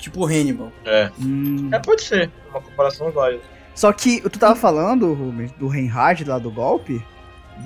[0.00, 0.72] Tipo Hannibal.
[0.84, 1.10] É.
[1.20, 1.68] Hum.
[1.72, 2.30] É, pode ser.
[2.50, 3.42] Uma comparação válida.
[3.74, 7.02] Só que tu tava falando, Rubens, do Reinhard lá do golpe,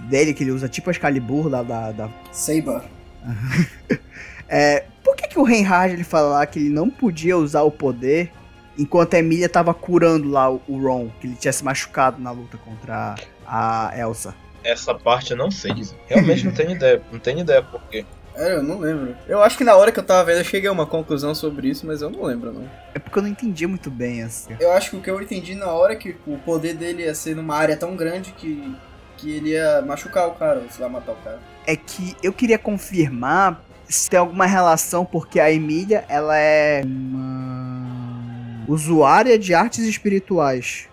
[0.08, 2.82] dele que ele usa tipo a Excalibur lá da, da Saber.
[4.46, 7.70] É, por que, que o Reinhard ele fala lá que ele não podia usar o
[7.70, 8.30] poder
[8.78, 12.30] enquanto a Emília tava curando lá o, o Ron, que ele tinha se machucado na
[12.30, 13.14] luta contra
[13.46, 14.34] a Elsa?
[14.62, 15.96] Essa parte eu não sei dizer.
[16.06, 17.02] Realmente não tenho ideia.
[17.10, 18.04] Não tenho ideia por quê.
[18.36, 19.14] É, eu não lembro.
[19.28, 21.68] Eu acho que na hora que eu tava vendo eu cheguei a uma conclusão sobre
[21.68, 22.68] isso, mas eu não lembro, não.
[22.94, 24.56] É porque eu não entendi muito bem assim.
[24.58, 27.14] Eu acho que o que eu entendi na hora é que o poder dele ia
[27.14, 28.74] ser numa área tão grande que,
[29.16, 31.38] que ele ia machucar o cara, ou se vai matar o cara.
[31.66, 38.64] É que eu queria confirmar se tem alguma relação, porque a Emília ela é uma
[38.66, 40.88] usuária de artes espirituais.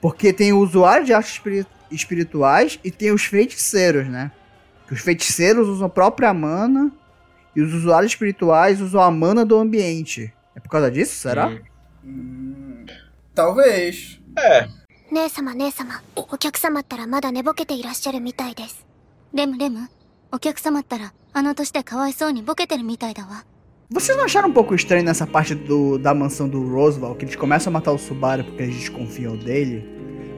[0.00, 4.30] Porque tem o usuário de artes espiri- espirituais e tem os feiticeiros, né?
[4.87, 6.91] Que os feiticeiros usam a própria mana
[7.55, 10.33] e os usuários espirituais usam a mana do ambiente.
[10.55, 11.47] É por causa disso, será?
[11.47, 11.59] Hum.
[12.03, 12.85] Hum,
[13.35, 14.19] talvez.
[14.37, 14.67] É,
[15.11, 18.85] 姉様姉様お客様ったらまだ寝ぼけていらっしゃるみたいです
[19.33, 19.89] レムレム
[20.31, 23.43] お客様ったらあの年でかわいそうにボケてるみたいだわ
[23.91, 27.35] Vocês não acharam um pouco estranho nessa parte do, da mansão do Roosevelt, que eles
[27.35, 29.83] começam a matar o Subaru porque eles desconfiam dele?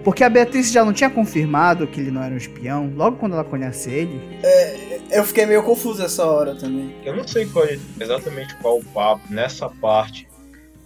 [0.07, 3.33] Porque a Beatriz já não tinha confirmado que ele não era um espião, logo quando
[3.33, 4.21] ela conhece ele.
[5.11, 6.95] Eu fiquei meio confuso essa hora também.
[7.05, 10.29] eu não sei qual é exatamente qual o papo nessa parte.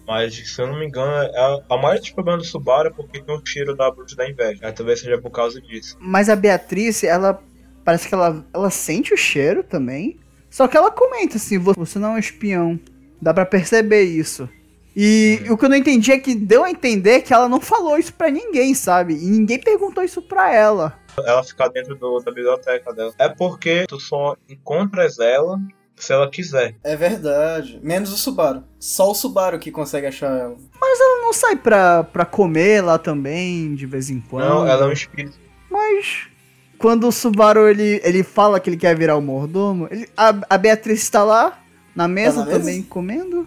[0.07, 2.91] Mas, se eu não me engano, é a, a maior dos problemas do Subaru é
[2.93, 4.61] porque tem o cheiro da bruxa da inveja.
[4.67, 5.99] Aí talvez seja por causa disso.
[6.01, 7.43] Mas a Beatriz, ela
[7.85, 10.19] parece que ela, ela sente o cheiro também.
[10.49, 12.81] Só que ela comenta assim: "Vo- você não é um espião.
[13.21, 14.49] Dá pra perceber isso.
[14.97, 17.97] E o que eu não entendi é que deu a entender que ela não falou
[17.99, 19.15] isso pra ninguém, sabe?
[19.15, 20.99] E ninguém perguntou isso pra ela.
[21.19, 23.13] Ela ficar dentro do- da biblioteca dela.
[23.19, 25.61] É porque tu só encontras ela
[25.97, 26.77] se ela quiser.
[26.83, 27.79] É verdade.
[27.83, 28.65] Menos o Subaru.
[28.79, 30.57] Só o Subaru que consegue achar ela.
[30.83, 34.49] Ela não sai pra, pra comer lá também, de vez em quando.
[34.49, 35.39] Não, ela é um espírito.
[35.71, 36.27] Mas
[36.79, 40.59] quando o Subaru ele, ele fala que ele quer virar o mordomo, ele- a, a
[40.59, 41.59] Beatriz está lá
[41.95, 42.59] na mesa na mesa?
[42.59, 43.47] também comendo?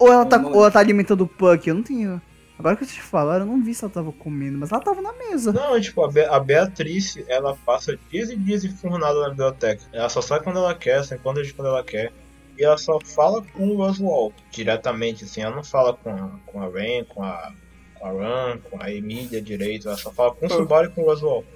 [0.00, 1.68] Ou ela, tá, não ou ela tá alimentando o Puck?
[1.68, 2.20] Eu não tenho.
[2.58, 5.12] Agora que vocês falaram, eu não vi se ela tava comendo, mas ela tava na
[5.12, 5.52] mesa.
[5.52, 9.82] Não, tipo, a, Be a Beatriz, ela passa dias e dias enfurnada na biblioteca.
[9.92, 12.12] Ela só sai quando ela quer, só encontra gente quando ela quer.
[12.58, 15.42] E ela só fala com o Oswald diretamente, assim.
[15.42, 17.52] Ela não fala com a, com a Ren, com a,
[17.98, 19.88] com a Ran, com a Emília direito.
[19.88, 21.46] Ela só fala com o Subaru e com o Oswald.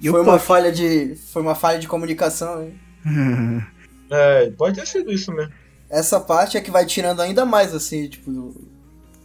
[0.00, 1.16] E foi o uma falha de.
[1.16, 2.80] Foi uma falha de comunicação, hein?
[4.14, 5.54] É, pode ter sido isso mesmo.
[5.92, 8.68] Essa parte é que vai tirando ainda mais, assim, tipo, do-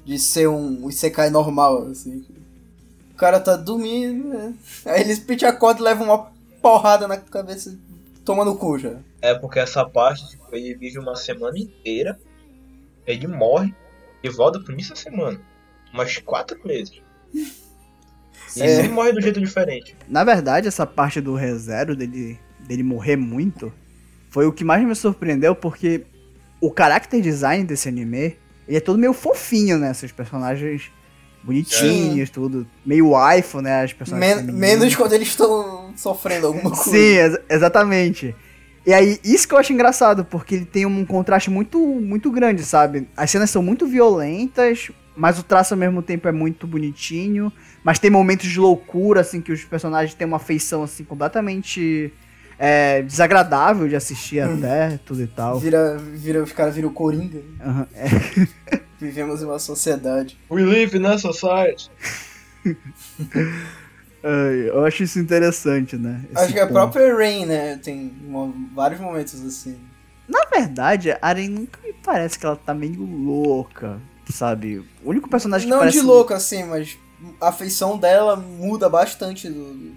[0.05, 2.25] de ser um Isekai normal, assim.
[3.11, 4.53] O cara tá dormindo, né?
[4.85, 6.29] Aí ele pite acorda e leva uma
[6.61, 7.75] porrada na cabeça,
[8.25, 8.97] toma no cu já.
[9.21, 12.19] É porque essa parte, tipo, ele vive uma semana inteira,
[13.07, 13.73] ele morre
[14.21, 15.39] e volta pro início da semana.
[15.93, 17.01] Umas quatro meses.
[17.33, 18.75] E É.
[18.75, 19.95] sempre morre de um jeito diferente.
[20.07, 23.71] Na verdade, essa parte do ReZero, dele, dele morrer muito,
[24.29, 26.05] foi o que mais me surpreendeu, porque
[26.61, 29.91] o character design desse anime, ele é todo meio fofinho, né?
[29.91, 30.91] Esses personagens
[31.43, 32.67] bonitinhos, tudo.
[32.85, 33.83] Meio waifu, né?
[33.83, 36.83] As personagens Men- menos quando eles estão sofrendo alguma coisa.
[36.91, 38.35] Sim, ex- exatamente.
[38.85, 42.63] E aí, isso que eu acho engraçado, porque ele tem um contraste muito, muito grande,
[42.63, 43.07] sabe?
[43.17, 47.51] As cenas são muito violentas, mas o traço ao mesmo tempo é muito bonitinho.
[47.83, 52.13] Mas tem momentos de loucura, assim, que os personagens têm uma feição, assim, completamente
[52.59, 55.59] é, desagradável de assistir até, tudo e tal.
[55.59, 57.41] Vira, vira, os caras viram Coringa.
[57.61, 58.07] Aham, é.
[58.99, 60.37] Vivemos em uma sociedade.
[60.49, 61.89] We live in a society.
[64.23, 66.25] Eu acho isso interessante, né?
[66.33, 66.73] esse Acho que a ponto.
[66.73, 69.77] própria Rain, né, tem uma- vários momentos assim.
[70.27, 74.79] Na verdade, a Aren nunca me parece que ela tá meio louca, sabe?
[75.01, 75.99] O único personagem que Não parece...
[75.99, 76.97] de louco assim, mas
[77.39, 79.95] a feição dela muda bastante do,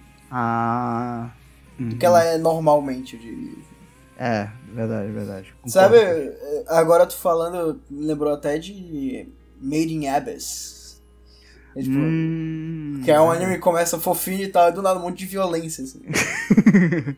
[1.89, 1.99] do Ah...
[1.99, 3.17] que ela é normalmente.
[3.17, 3.59] De...
[4.19, 5.55] É, verdade, verdade.
[5.63, 5.71] Concordo.
[5.71, 5.97] Sabe,
[6.69, 9.29] agora tu falando, me lembrou até de
[9.61, 11.01] Made in Abyss.
[11.75, 13.01] É, tipo, Hum...
[13.05, 15.27] Que é um anime que começa fofinho e tal, e do nada um monte de
[15.27, 15.85] violência.
[15.85, 16.03] assim.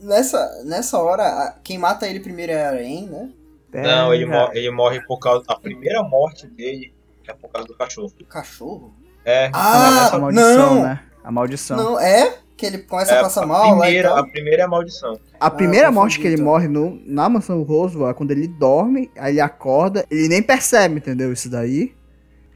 [0.00, 3.30] nessa, nessa hora, quem mata ele primeiro é a Aren, né?
[3.72, 5.44] Não, ele, É, morre, ele morre por causa.
[5.48, 6.94] A primeira morte dele
[7.28, 8.10] é por causa do cachorro.
[8.20, 8.94] O cachorro?
[9.24, 9.50] É.
[9.52, 10.82] Ah, essa maldição, não!
[10.82, 11.02] né?
[11.22, 11.76] A maldição.
[11.76, 12.38] Não, é?
[12.56, 14.18] Que ele começa é a passar a mal lá e primeira, tal.
[14.18, 15.20] a primeira é a maldição.
[15.38, 19.10] A primeira Ah, morte que ele morre no, na mansão Roswell é quando ele dorme,
[19.18, 21.32] aí ele acorda, ele nem percebe, entendeu?
[21.32, 21.94] Isso daí.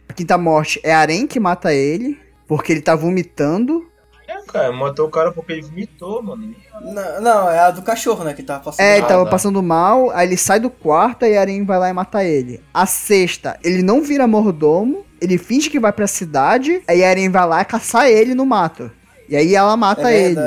[0.08, 3.86] A quinta morte é a Aren que mata ele, porque ele tá vomitando.
[4.26, 6.54] É, cara, matou o cara porque ele vomitou, mano.
[6.80, 8.32] Não, não, é a do cachorro, né?
[8.32, 8.86] Que tava passando.
[8.86, 9.30] É, ele tava tá.
[9.30, 12.60] passando mal, aí ele sai do quarto e a Aren vai lá e mata ele.
[12.72, 17.28] A sexta, ele não vira mordomo, ele finge que vai pra cidade, aí a Aren
[17.28, 18.90] vai lá caçar ele no mato.
[19.30, 20.40] E aí ela mata é ele.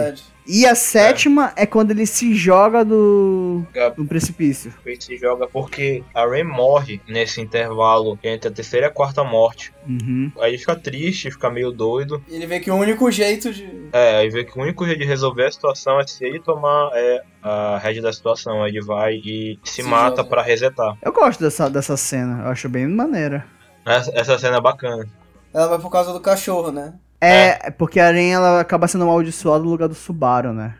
[0.46, 1.66] E a sétima é.
[1.66, 3.64] quando ele se joga do,
[3.96, 4.74] do precipício.
[4.86, 9.24] Ele se joga porque a Ray morre nesse intervalo entre a terceira e a quarta
[9.24, 9.74] morte.
[9.88, 10.30] Uhum.
[10.38, 12.22] Aí ele fica triste, fica meio doido.
[12.28, 13.88] Ele vê que o único jeito de.
[13.94, 16.90] É, aí vê que o único jeito de resolver a situação é se ele tomar
[16.94, 18.64] é, a rédea da situação.
[18.64, 20.98] Aí ele vai e se, Se mata pra resetar.
[21.02, 23.46] Eu gosto dessa, dessa cena, eu acho bem maneira.
[23.86, 25.08] Essa, essa cena é bacana.
[25.54, 26.96] Ela vai por causa do cachorro, né?
[27.24, 30.76] É, porque a Aren ela acaba sendo amaldiçoada no lugar do Subaru, né?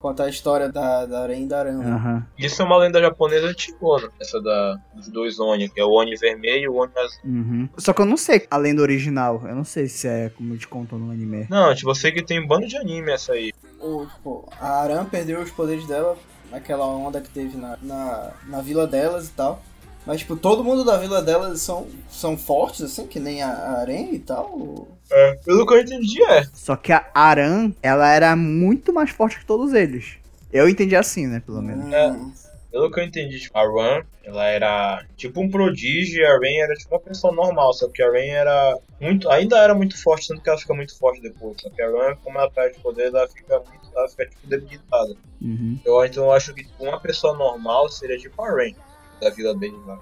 [0.00, 1.94] Contar a história da, da Aranha e da Aranha.
[1.94, 2.26] Aham.
[2.38, 4.08] Isso é uma lenda japonesa antigona.
[4.18, 7.20] Essa da, dos dois Oni, que é o Oni vermelho e o Oni azul.
[7.22, 7.68] Uhum.
[7.76, 9.42] Só que eu não sei a lenda original.
[9.44, 11.46] Eu não sei se é como te contam no anime.
[11.50, 13.52] Não, tipo, eu sei que tem um bando de anime essa aí.
[13.78, 16.16] O, tipo, a Aran perdeu os poderes dela
[16.50, 19.62] naquela onda que teve na, na, na vila delas e tal.
[20.06, 23.80] Mas, tipo, todo mundo da vila delas são, são fortes, assim, que nem a, a
[23.80, 24.88] Aranha e tal.
[25.12, 26.44] É, pelo que eu entendi, é.
[26.54, 30.18] Só que a Aran, ela era muito mais forte que todos eles.
[30.52, 31.86] Eu entendi assim, né, pelo menos.
[31.86, 32.32] Hum,
[32.70, 36.60] Pelo que eu entendi, tipo, a Ran, ela era tipo um prodígio e a Rain
[36.60, 40.28] era tipo uma pessoa normal, só que a Rain era muito, ainda era muito forte,
[40.28, 41.56] tanto que ela fica muito forte depois.
[41.60, 45.16] Só que a Ran, como ela perde poder, ela fica muito, ela fica tipo debilitada.
[45.42, 45.80] Uhum.
[45.84, 48.76] Eu então eu acho que tipo, uma pessoa normal seria tipo a Rain,
[49.20, 49.98] da vila dele lá.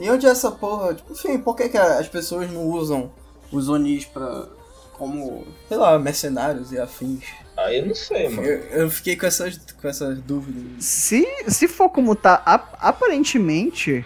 [0.00, 0.94] E onde é essa porra?
[0.94, 3.10] Tipo, enfim, por que, que as pessoas não usam
[3.52, 4.46] os Onis pra.
[4.94, 5.46] como.
[5.68, 7.24] sei lá, mercenários e afins?
[7.56, 8.46] Aí eu não sei, mano.
[8.46, 10.84] Eu, eu fiquei com essas, com essas dúvidas.
[10.84, 14.04] Se, se for como tá, ap- aparentemente,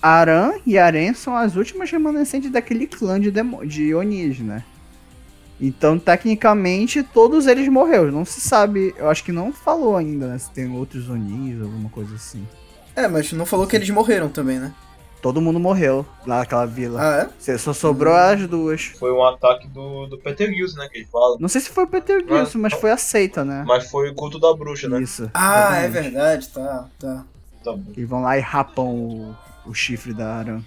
[0.00, 4.62] Aran e Aren são as últimas remanescentes daquele clã de, demo, de Onis, né?
[5.60, 8.10] Então, tecnicamente, todos eles morreram.
[8.10, 10.38] Não se sabe, eu acho que não falou ainda, né?
[10.38, 12.46] Se tem outros Onis, alguma coisa assim.
[12.94, 14.72] É, mas não falou que eles morreram também, né?
[15.22, 17.00] Todo mundo morreu lá naquela vila.
[17.00, 17.58] Ah, é?
[17.58, 18.84] Só sobrou as duas.
[18.98, 21.36] Foi um ataque do, do Peter Gills, né, que ele fala.
[21.40, 23.64] Não sei se foi o Peter Gilson, mas foi aceita, né?
[23.66, 25.00] Mas foi o culto da bruxa, né?
[25.02, 25.28] Isso.
[25.34, 26.02] Ah, é exatamente.
[26.12, 27.24] verdade, tá, tá.
[27.64, 27.92] Tá bom.
[27.96, 30.60] E vão lá e rapam o, o chifre da Aran.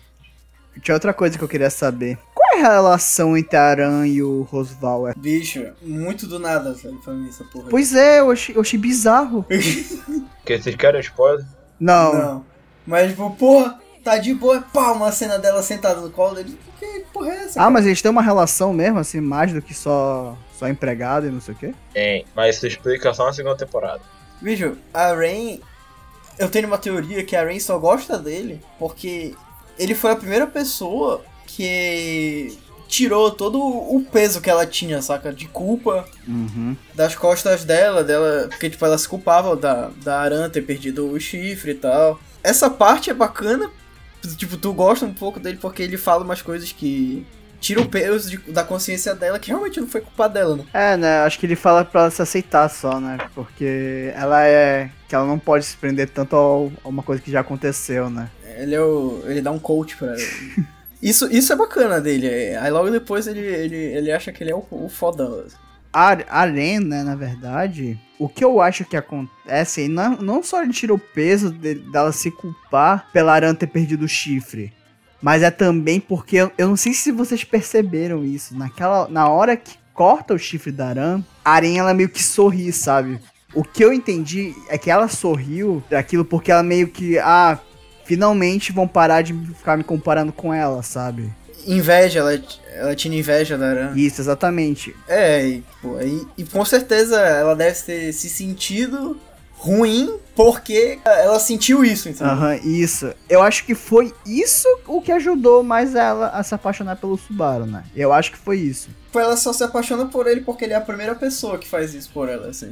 [0.81, 2.17] Tinha outra coisa que eu queria saber.
[2.33, 5.07] Qual é a relação entre a Aran e o Rosval?
[5.07, 7.67] É- Bicho, muito do nada, sabe, pra mim, essa porra.
[7.69, 9.43] Pois é, eu achei, eu achei bizarro.
[9.43, 11.45] Porque vocês querem spoiler?
[11.79, 12.13] Não.
[12.13, 12.45] Não.
[12.85, 16.57] Mas, tipo, porra, tá de boa, pá, uma cena dela sentada no colo dele.
[16.79, 17.51] Que porra é essa?
[17.59, 17.69] Ah, cara?
[17.71, 21.41] mas eles têm uma relação mesmo, assim, mais do que só, só empregado e não
[21.41, 21.73] sei o quê?
[21.93, 24.01] Tem, mas isso explica só na segunda temporada.
[24.41, 25.61] Bicho, a Rain.
[26.37, 29.35] Eu tenho uma teoria que a Rain só gosta dele porque
[29.77, 32.57] ele foi a primeira pessoa que
[32.87, 35.33] tirou todo o peso que ela tinha, saca?
[35.33, 36.75] De culpa Uhum.
[36.95, 38.47] das costas dela, dela.
[38.49, 42.19] Porque, tipo, ela se culpava da, da Aran ter perdido o chifre e tal.
[42.41, 43.69] Essa parte é bacana.
[44.37, 47.25] Tipo, tu gosta um pouco dele porque ele fala umas coisas que
[47.59, 50.65] tiram o peso de- da consciência dela, que realmente não foi culpa dela, né?
[50.73, 51.19] É, né?
[51.21, 53.17] Acho que ele fala pra ela se aceitar só, né?
[53.35, 54.89] Porque ela é.
[55.07, 58.29] Que ela não pode se prender tanto ao- a uma coisa que já aconteceu, né?
[58.57, 59.21] Ele é o.
[59.25, 60.17] ele dá um coach pra ela.
[61.01, 62.27] Isso, isso é bacana dele.
[62.27, 62.57] é.
[62.57, 65.45] Aí logo depois ele, ele, ele acha que ele é o, o fodão.
[65.91, 70.71] A Aren, né, na verdade, o que eu acho que acontece, não, não só ele
[70.71, 74.71] tira o peso de- dela se culpar pela Aran ter perdido o chifre,
[75.21, 79.57] mas é também porque, eu, eu não sei se vocês perceberam isso, naquela, na hora
[79.57, 83.19] que corta o chifre da Aran, a Aren, ela meio que sorri, sabe?
[83.55, 87.57] O que eu entendi é que ela sorriu daquilo porque ela meio que, ah,
[88.05, 91.33] finalmente vão parar de ficar me comparando com ela, sabe?
[91.65, 92.41] Inveja, ela,
[92.73, 93.93] ela tinha inveja da Aran.
[93.95, 94.95] Isso, exatamente.
[95.07, 99.19] É, e, pô, e, e com certeza ela deve ter se sentido
[99.59, 102.33] ruim porque ela sentiu isso, entendeu?
[102.33, 103.13] Aham, isso.
[103.29, 107.65] Eu acho que foi isso o que ajudou mais ela a se apaixonar pelo Subaru,
[107.65, 107.83] né?
[107.93, 108.89] Eu acho que foi isso.
[109.05, 111.93] Tipo, Ela só se apaixona por ele porque ele é a primeira pessoa que faz
[111.93, 112.71] isso por ela, assim.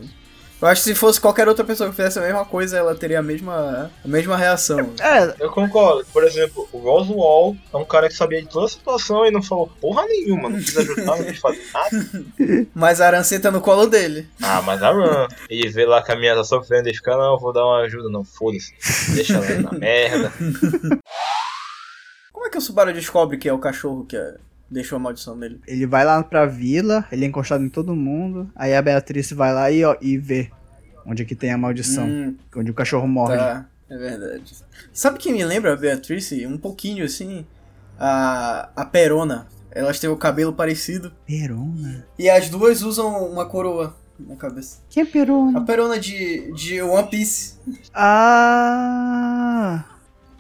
[0.60, 3.20] Eu acho que se fosse qualquer outra pessoa que fizesse a mesma coisa, ela teria
[3.20, 4.91] a mesma, a mesma reação.
[4.99, 6.03] É, Eu concordo.
[6.12, 9.43] Por exemplo, o Roswell é um cara que sabia de toda a situação e não
[9.43, 11.89] falou porra nenhuma, não quis ajudar, não quis fazer nada.
[12.74, 14.28] Mas a Aran senta no colo dele.
[14.41, 17.34] Ah, mas a Run, ele vê lá que a minha tá sofrendo e fica, não,
[17.34, 18.74] eu vou dar uma ajuda, não, foda-se.
[19.14, 20.32] Deixa ela na merda.
[22.34, 24.36] Como é que o Subaru descobre que é o cachorro que é-
[24.70, 25.59] deixou a maldição nele?
[25.68, 29.53] ele vai lá pra vila, ele é encostado em todo mundo, aí a Beatriz vai
[29.53, 30.49] lá e, ó, e vê
[31.05, 33.38] onde é que tem a maldição, Hum, onde o cachorro morre.
[33.38, 34.53] tá, é verdade.
[34.91, 36.45] Sabe quem me lembra a Beatrice?
[36.45, 37.45] Um pouquinho assim.
[37.99, 39.47] a, a Perona.
[39.72, 41.11] Elas têm o cabelo parecido.
[41.26, 42.05] Perona?
[42.20, 44.80] E as duas usam uma coroa na cabeça.
[44.89, 45.61] Quem é A Perona?
[45.65, 47.53] Perona de, de One Piece.
[47.93, 49.84] Ah!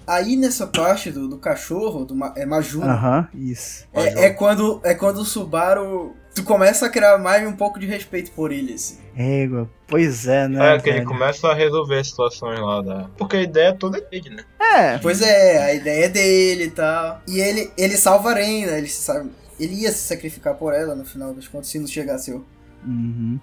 [0.07, 3.85] Aí nessa parte do, do cachorro, do Ma- é Majuro, Aham, isso.
[3.93, 6.15] é, é quando é quando o Subaru.
[6.33, 8.99] Tu começa a criar mais um pouco de respeito por ele, assim.
[9.17, 10.75] Égua, pois é, né?
[10.75, 13.09] É, que ele começa a resolver as situações lá da.
[13.17, 14.43] Porque a ideia toda é dele, né?
[14.61, 17.21] É, Pois é, a ideia é dele e tal.
[17.27, 19.25] E ele, ele salva a Reina, ele, se sa-
[19.59, 22.45] ele ia se sacrificar por ela no final das contas, se não chegasse o,
[22.85, 23.39] Uhum.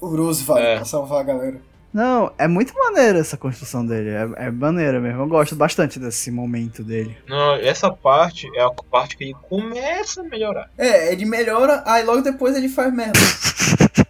[0.00, 0.76] o Roosevelt É.
[0.76, 1.60] pra salvar a galera.
[1.92, 4.10] Não, é muito maneira essa construção dele.
[4.10, 5.22] É, é maneira mesmo.
[5.22, 7.16] Eu gosto bastante desse momento dele.
[7.28, 10.70] Não, essa parte é a parte que ele começa a melhorar.
[10.78, 13.18] É, ele melhora, aí logo depois ele faz merda.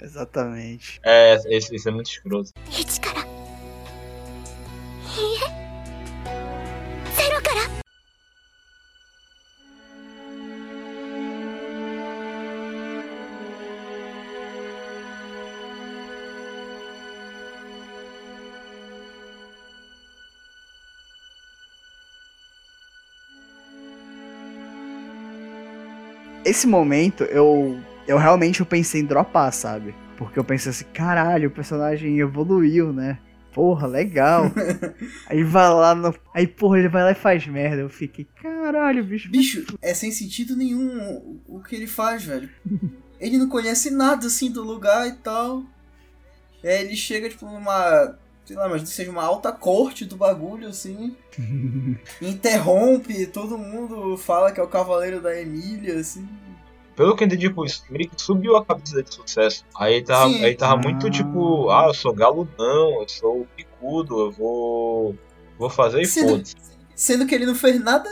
[0.00, 1.00] Exatamente.
[1.04, 2.52] É, esse, esse é muito escroto.
[2.68, 2.70] 1
[26.48, 29.94] Esse momento, eu, eu realmente eu pensei em dropar, sabe?
[30.16, 33.18] Porque eu pensei assim, caralho, o personagem evoluiu, né?
[33.52, 34.44] Porra, legal.
[35.26, 36.14] aí vai lá no.
[36.32, 37.82] Aí, porra, ele vai lá e faz merda.
[37.82, 39.30] Eu fiquei, caralho, bicho.
[39.30, 42.48] Bicho, é sem sentido nenhum o, o que ele faz, velho.
[43.20, 45.64] Ele não conhece nada assim do lugar e tal.
[46.62, 48.16] É, ele chega, tipo, numa.
[48.48, 51.14] Sei lá, mas que seja uma alta corte do bagulho, assim.
[52.22, 56.26] interrompe, todo mundo fala que é o cavaleiro da Emília, assim.
[56.96, 59.64] Pelo que eu entendi, tipo, isso meio que subiu a cabeça de sucesso.
[59.78, 60.44] Aí ele tava, Sim.
[60.44, 60.82] aí tava Ah.
[60.82, 65.14] muito tipo, ah, eu sou galudão, eu sou picudo, eu vou.
[65.58, 66.56] Vou fazer e foda-se.
[66.94, 68.08] Sendo que ele não fez nada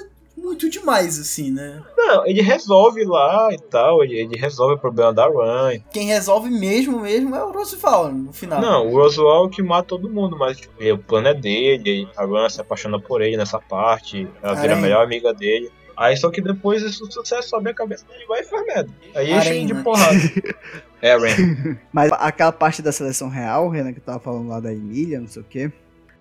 [0.46, 1.82] muito demais, assim, né?
[1.96, 5.80] Não, ele resolve lá e tal, ele, ele resolve o problema da Run.
[5.90, 8.60] Quem resolve mesmo, mesmo é o Roosevelt no final.
[8.60, 12.48] Não, o Roswell que mata todo mundo, mas tipo, o plano é dele, a Run
[12.48, 14.76] se apaixona por ele nessa parte, ela vira a Aranha.
[14.76, 15.70] melhor amiga dele.
[15.96, 18.90] Aí só que depois esse sucesso sobe a cabeça dele e vai e faz merda.
[19.14, 19.66] Aí enche Aranha.
[19.66, 20.18] de porrada.
[21.02, 21.76] é, Ren.
[21.92, 25.42] Mas aquela parte da seleção real, Renan, que tava falando lá da Emília, não sei
[25.42, 25.72] o quê.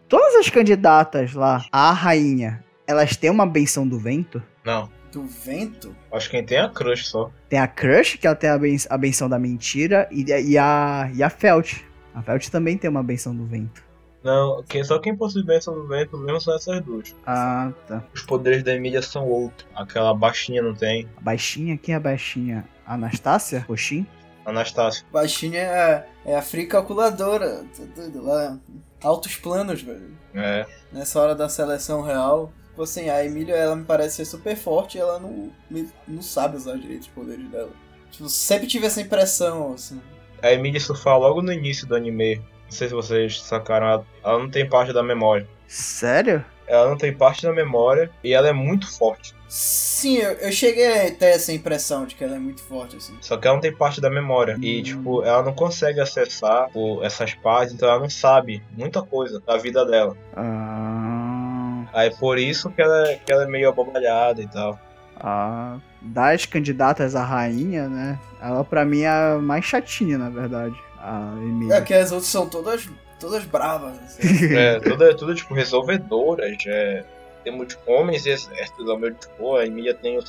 [0.07, 4.41] Todas as candidatas lá, a rainha, elas têm uma benção do vento.
[4.63, 5.95] Não, Do vento?
[6.11, 7.31] acho que quem tem é a Crush só.
[7.49, 11.09] Tem a Crush, que ela tem a, ben- a benção da mentira, e, e a,
[11.13, 11.81] e a Felt.
[12.13, 13.83] A Felt também tem uma benção do vento.
[14.23, 17.15] Não, quem, só quem possui bênção do vento mesmo são essas duas.
[17.27, 18.03] Ah, tá.
[18.13, 19.67] Os poderes da Emília são outros.
[19.75, 21.07] Aquela baixinha não tem.
[21.17, 22.65] A baixinha, quem é a baixinha?
[22.87, 23.63] Anastácia?
[23.69, 24.05] Roxin?
[24.43, 25.05] Anastácio.
[25.11, 27.65] Baixinha é, é a free calculadora.
[27.77, 28.57] Tá doido lá.
[29.03, 30.17] Altos planos, velho.
[30.33, 30.65] É.
[30.91, 32.51] Nessa hora da seleção real.
[32.75, 35.49] Tipo assim, a Emília, ela me parece ser super forte e ela não,
[36.05, 37.69] não sabe usar direito os poderes dela.
[38.11, 40.01] Tipo, sempre tive essa impressão, assim.
[40.43, 42.35] A Emília surfa logo no início do anime.
[42.35, 45.47] Não sei se vocês sacaram, ela, ela não tem parte da memória.
[45.69, 46.43] Sério?
[46.67, 49.33] Ela não tem parte da memória e ela é muito forte.
[49.47, 53.15] Sim, eu, eu cheguei a ter essa impressão de que ela é muito forte, assim.
[53.21, 54.57] Só que ela não tem parte da memória.
[54.61, 54.83] E, Hum.
[54.83, 59.55] tipo, ela não consegue acessar o- essas partes, então ela não sabe muita coisa da
[59.57, 60.17] vida dela.
[60.35, 61.14] Ah,
[61.93, 64.79] Aí por isso que ela, é- que ela é meio abobalhada e tal.
[65.19, 68.19] ah, das candidatas à rainha, né?
[68.41, 70.75] Ela pra mim é a mais chatinha, na verdade.
[70.99, 71.75] A Emília.
[71.75, 72.87] É que as outras são todas,
[73.19, 74.21] todas bravas, assim.
[74.55, 76.57] É, tudo, é tudo tipo, resolvedoras.
[76.67, 77.03] É,
[77.43, 79.61] temos homens e exércitos ao meu dispor.
[79.61, 80.23] A Emília tem o.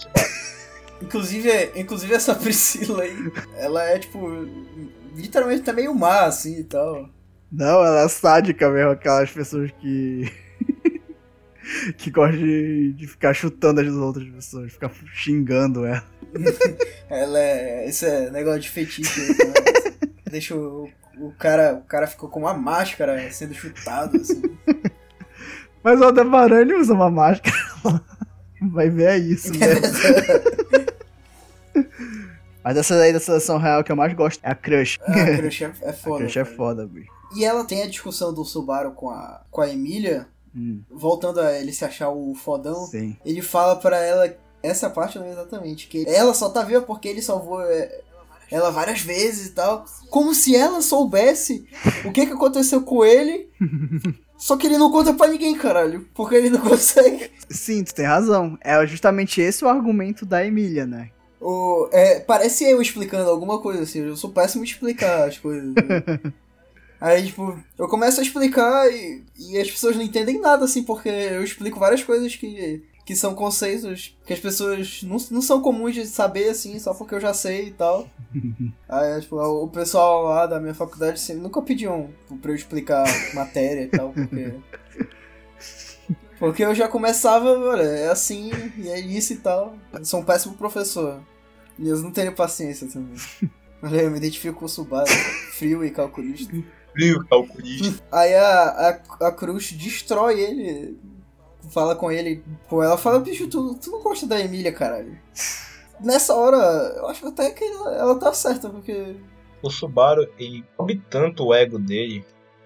[1.02, 4.46] Inclusive, inclusive essa Priscila aí, ela é tipo.
[5.14, 7.09] Literalmente tá meio má, assim e tal.
[7.50, 10.30] Não, ela é sádica mesmo, aquelas pessoas que.
[11.97, 16.05] que gostam de, de ficar chutando as outras pessoas, ficar xingando ela.
[17.09, 17.89] Ela é.
[17.89, 19.37] Esse é negócio de fetiche né?
[20.31, 20.89] Deixa o,
[21.19, 21.75] o cara.
[21.75, 24.43] O cara ficou com uma máscara sendo chutado, assim.
[25.83, 27.55] Mas o Aldebaran ele usa uma máscara.
[28.61, 29.67] Vai ver é isso, né?
[32.64, 34.99] Mas essa daí da seleção real que eu mais gosto é a Crush.
[35.03, 36.25] A Crush é, é a foda.
[36.25, 37.12] Crush é foda, bicho.
[37.37, 41.52] E ela tem a discussão do Subaru com a, com a Emília, Hum, voltando a
[41.52, 42.86] ele se achar o fodão.
[42.86, 43.16] sim.
[43.24, 47.09] Ele fala pra ela, essa parte não é exatamente, que ela só tá viva porque
[47.09, 48.00] ele salvou é,
[48.50, 49.84] ela várias vezes e tal.
[50.09, 51.66] Como se ela soubesse
[52.04, 53.48] o que que aconteceu com ele.
[54.38, 56.07] Só que ele não conta pra ninguém, caralho.
[56.12, 57.30] Porque ele não consegue.
[57.48, 58.59] Sim, tu tem razão.
[58.61, 61.11] É justamente esse o argumento da Emília, né?
[61.40, 64.00] O, é, parece eu explicando alguma coisa assim.
[64.00, 65.74] Eu sou péssimo explicar as coisas.
[65.74, 66.20] né?
[67.01, 71.09] Aí, tipo, eu começo a explicar e, e as pessoas não entendem nada, assim, porque
[71.09, 75.94] eu explico várias coisas que, que são conceitos que as pessoas não, não são comuns
[75.94, 78.09] de saber, assim, só porque eu já sei e tal.
[78.88, 83.82] Aí, tipo, o pessoal lá da minha faculdade assim, nunca pediam pra eu explicar matéria
[83.82, 84.55] e tal, porque...
[86.38, 89.74] Porque eu já começava, olha, é assim, e é isso e tal.
[89.92, 91.20] Eu sou um péssimo professor.
[91.78, 93.16] E eu não tenho paciência também.
[93.82, 95.11] Olha, eu me identifico com o Subaru,
[95.53, 96.55] frio e calculista.
[96.97, 98.03] Frio, calculista.
[98.11, 100.99] Aí a, a, a Cruz destrói ele,
[101.70, 105.18] fala com ele, pô, ela fala, bicho, tu, tu não gosta da Emília, caralho.
[106.01, 106.57] Nessa hora,
[106.97, 109.16] eu acho até que ela, ela tá certa, porque.
[109.62, 110.64] O Subaru, ele
[111.11, 112.24] tanto o ego dele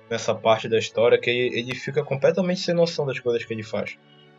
[0.08, 3.62] nessa parte da história que ele, ele fica completamente sem noção das coisas que ele
[3.62, 3.96] faz.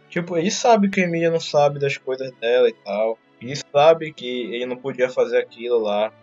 [0.10, 3.18] Tipo, ele sabe que a Emília não sabe das coisas dela e tal.
[3.42, 6.14] Ele sabe que ele não podia fazer aquilo lá,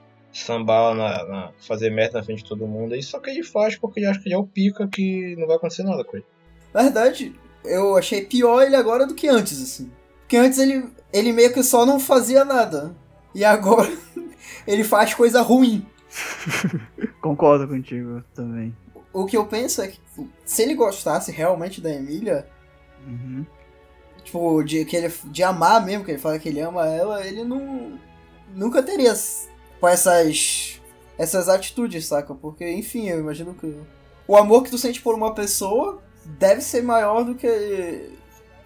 [0.45, 2.95] sambar, na, na- fazer merda na frente de todo mundo.
[2.95, 5.47] E só que ele faz porque ele acha que ele é o pica que não
[5.47, 6.27] vai acontecer nada com ele.
[6.73, 7.35] Na verdade,
[7.65, 9.91] eu achei pior ele agora do que antes, assim.
[10.21, 12.95] Porque antes ele, ele meio que só não fazia nada.
[13.35, 13.91] E agora
[14.67, 15.85] ele faz coisa ruim.
[17.21, 18.75] Concordo contigo também.
[19.13, 19.99] O que eu penso é que
[20.45, 22.47] se ele gostasse realmente da Emília,
[23.07, 23.47] Uhum.
[24.23, 27.43] tipo, de, que ele, de amar mesmo, que ele fala que ele ama ela, ele
[27.45, 27.99] não.
[28.55, 29.15] Nunca teria
[29.81, 30.81] com essas.
[31.19, 32.35] essas atitudes, saca?
[32.35, 33.75] Porque, enfim, eu imagino que.
[34.27, 38.11] O amor que tu sente por uma pessoa deve ser maior do que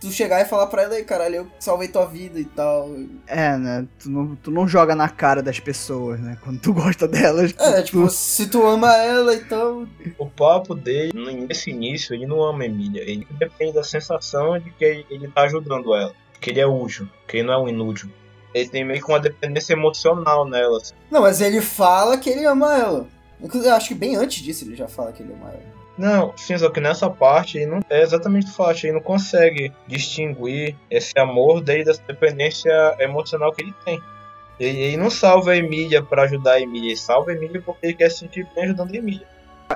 [0.01, 2.91] tu chegar e falar pra ela, ei, caralho, eu salvei tua vida e tal.
[3.29, 3.87] É, né?
[4.01, 6.37] Tu não, tu não joga na cara das pessoas, né?
[6.43, 7.55] Quando tu gosta delas.
[7.57, 9.89] É, tu- tipo, se tu ama ela, então.
[10.19, 11.13] O papo dele,
[11.49, 13.03] nesse início, ele não ama a Emília.
[13.03, 16.13] Ele depende da sensação de que ele, ele tá ajudando ela.
[16.41, 18.11] Que ele é útil, que ele não é um inútil.
[18.55, 20.79] Ele tem meio que uma dependência emocional nela.
[20.79, 20.95] assim.
[21.11, 23.07] Não, mas ele fala que ele ama ela.
[23.41, 25.73] Inclusive, eu acho que bem antes disso ele já fala que ele ama ela.
[25.99, 30.75] Não, sim, só que nessa parte ele não é exatamente fácil, ele não consegue distinguir
[30.91, 34.01] esse amor dele dessa dependência emocional que ele tem.
[34.59, 37.87] Ele, ele não salva a Emília pra ajudar a Emília, ele salva a Emília porque
[37.87, 39.27] ele quer se sentir bem ajudando a Emília.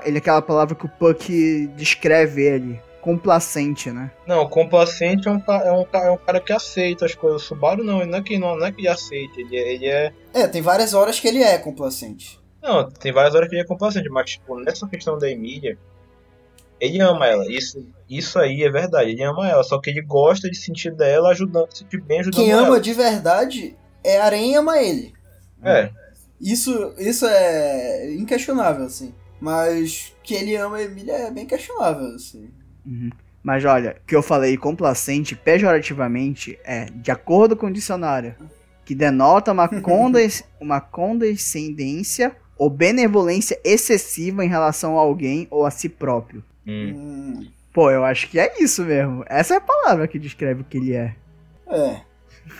[0.05, 2.81] Ele é aquela palavra que o Puck descreve ele.
[3.07, 4.11] Complacente, né?
[4.27, 7.41] Não, complacente é um, é, um, é um cara que aceita as coisas.
[7.41, 9.73] O Subaru não, ele não é que, não, não é que ele aceita, ele, é-
[9.75, 10.13] ele é.
[10.35, 12.41] É, tem várias horas que ele é complacente.
[12.61, 15.79] Não, tem várias horas que ele é complacente, mas tipo, nessa questão da Emília,
[16.81, 17.45] ele ama ela.
[17.49, 19.63] Isso, isso aí é verdade, ele ama ela.
[19.63, 22.67] Só que ele gosta de sentir dela ajudando, se sentir bem ajudando Quem ela.
[22.67, 25.15] ama de verdade é a Aranha e ama ele.
[25.63, 25.91] É,
[26.41, 29.15] Isso, isso é inquestionável, assim.
[29.41, 32.51] Mas que ele ama a Emília é bem questionável, assim.
[32.87, 33.11] Uhum.
[33.43, 38.35] Mas olha, o que eu falei complacente, pejorativamente, é de acordo com o dicionário,
[38.85, 45.71] que denota uma, condes, uma condescendência ou benevolência excessiva em relação a alguém ou a
[45.71, 46.43] si próprio.
[46.67, 46.93] hum.
[46.95, 49.23] Hum, Pô, eu acho que é isso mesmo.
[49.29, 51.15] Essa é a palavra que descreve o que ele é.
[51.69, 52.01] é.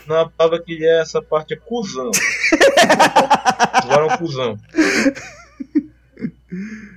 [0.05, 2.11] Não, a palavra que ele é essa parte é cuzão.
[3.81, 4.59] Subaru é um cuzão.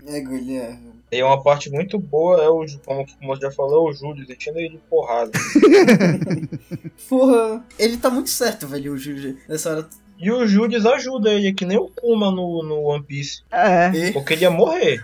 [0.06, 0.78] É, é.
[1.12, 4.24] E uma parte muito boa é o, como, como você já falou, é o Júlio,
[4.30, 5.32] enchendo ele de porrada.
[7.08, 9.36] Porra, ele tá muito certo, velho, o Júlio.
[9.48, 9.88] Nessa hora.
[10.22, 13.42] E o Judas ajuda ele, que nem o Kuma no, no One Piece.
[13.50, 14.12] É.
[14.12, 15.00] Porque ele ia morrer.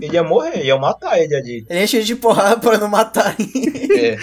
[0.00, 1.66] Ele ia morrer, ia matar ele ali.
[1.68, 3.36] ele enche ele de porrada pra não matar.
[3.38, 4.16] É.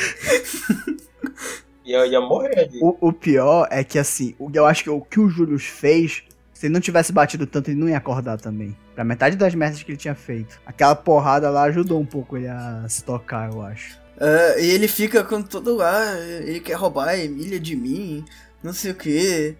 [1.85, 2.79] ia, ia morrer ali.
[2.81, 6.23] O, o pior é que, assim, o- eu acho que o que o Júlio fez,
[6.53, 8.75] se ele não tivesse batido tanto, ele não ia acordar também.
[9.01, 10.61] Pra metade das merdas que ele tinha feito.
[10.63, 13.99] Aquela porrada lá ajudou um pouco ele a se tocar, eu acho.
[14.15, 15.81] É, e ele fica com todo.
[15.81, 18.23] Ah, ele quer roubar a Emília de mim,
[18.61, 19.55] não sei o quê.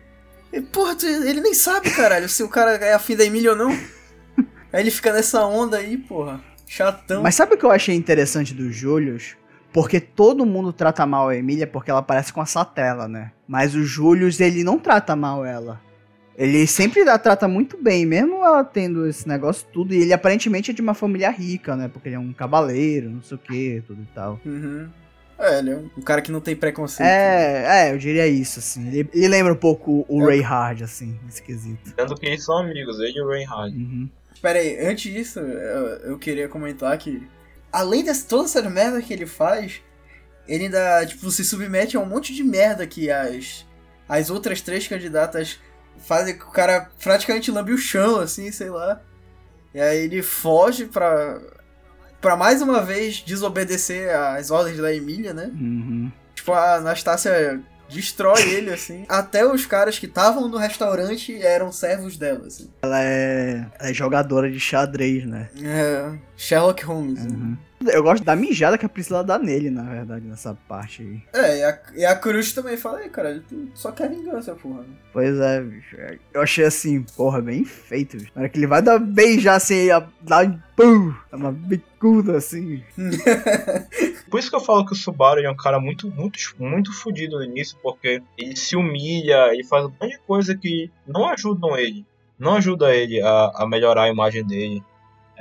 [0.54, 3.72] E, porra, ele nem sabe, caralho, se o cara é afim da Emília ou não.
[4.72, 6.40] Aí ele fica nessa onda aí, porra.
[6.68, 7.24] Chatão.
[7.24, 9.36] Mas sabe o que eu achei interessante do Július?
[9.74, 13.32] Porque todo mundo trata mal a Emília porque ela parece com a Satela, né?
[13.48, 15.82] Mas o Július, ele não trata mal ela.
[16.42, 19.94] Ele sempre a trata muito bem, mesmo ela tendo esse negócio tudo.
[19.94, 21.88] E ele aparentemente é de uma família rica, né?
[21.88, 24.42] Porque ele é um cavaleiro, não sei o que, tudo e tal.
[24.44, 24.90] Uhum.
[25.38, 27.08] É, ele é um cara que não tem preconceito.
[27.08, 28.88] É, é, eu diria isso, assim.
[28.88, 30.26] Ele, ele lembra um pouco o É.
[30.26, 31.94] Ray Hard, assim, esquisito.
[31.96, 33.78] Tanto que eles são amigos, ele e o Reinhard.
[33.78, 34.10] Uhum.
[34.42, 37.22] Pera aí, antes disso, eu, eu queria comentar que,
[37.72, 39.80] além de toda essa merda que ele faz,
[40.48, 43.64] ele ainda, tipo, se submete a um monte de merda que as,
[44.10, 45.60] as outras três candidatas
[46.00, 49.02] fazem que o cara praticamente lambe o chão, assim, sei lá.
[49.74, 51.40] E aí ele foge pra,
[52.20, 55.46] pra mais uma vez desobedecer às ordens da Emília, né?
[55.54, 56.12] Uhum.
[56.36, 59.06] Tipo, a Anastácia destrói ele, assim.
[59.08, 62.70] Até os caras que estavam no restaurante eram servos dela, assim.
[62.82, 65.50] Ela é, ela é jogadora de xadrez, né?
[65.62, 66.12] É,
[66.42, 67.24] Sherlock Holmes.
[67.24, 67.32] né?
[67.32, 67.58] Uhum.
[67.88, 71.22] Eu gosto da mijada que a Priscila dá nele, na verdade, nessa parte aí.
[71.34, 74.84] É, e a, e a Cruz também fala, aí, cara, tu só quer vingança, porra.
[75.14, 75.96] Pois é, bicho.
[76.34, 78.32] Eu achei assim, porra, bem feito, bicho.
[78.36, 82.84] Na hora que ele vai dar beijar assim, um pum, dá uma bicuda assim.
[84.30, 87.38] Por isso que eu falo que o Subaru é um cara muito, muito, muito fodido
[87.38, 91.78] no início, porque ele se humilha, ele faz um monte de coisa que não ajudam
[91.78, 92.06] ele.
[92.40, 94.84] Não ajuda ele a, a melhorar a imagem dele.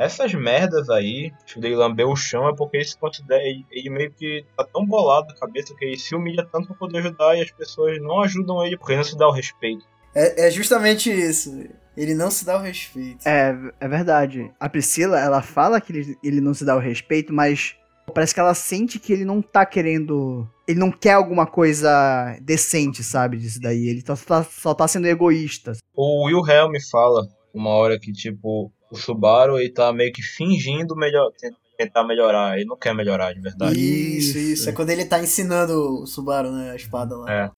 [0.01, 3.43] Essas merdas aí, tipo, dele lamber o chão, é porque ele se considera.
[3.43, 6.77] Ele, ele meio que tá tão bolado na cabeça que ele se humilha tanto pra
[6.77, 9.85] poder ajudar e as pessoas não ajudam ele porque ele não se dá o respeito.
[10.15, 11.69] É, é justamente isso.
[11.95, 13.29] Ele não se dá o respeito.
[13.29, 14.51] É, é verdade.
[14.59, 17.77] A Priscila, ela fala que ele, ele não se dá o respeito, mas
[18.15, 20.49] parece que ela sente que ele não tá querendo.
[20.67, 23.37] Ele não quer alguma coisa decente, sabe?
[23.37, 23.87] Disso daí.
[23.87, 25.73] Ele só tá, só tá sendo egoísta.
[25.95, 31.31] O Wilhelm fala uma hora que, tipo, o Subaru ele tá meio que fingindo melhor,
[31.39, 32.57] ten- tentar melhorar.
[32.57, 33.79] Ele não quer melhorar de verdade.
[33.79, 34.39] Isso, Isso.
[34.39, 34.69] isso.
[34.71, 36.71] É quando ele tá ensinando o Subaru, né?
[36.73, 37.33] A espada lá.
[37.33, 37.51] É.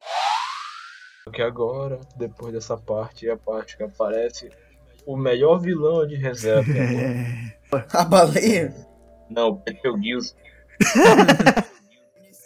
[1.24, 4.50] Porque agora, depois dessa parte, é a parte que aparece
[5.06, 6.70] o melhor vilão de reserva.
[6.72, 7.52] É.
[7.94, 8.74] A baleia?
[9.30, 10.34] não, o Peter Gills.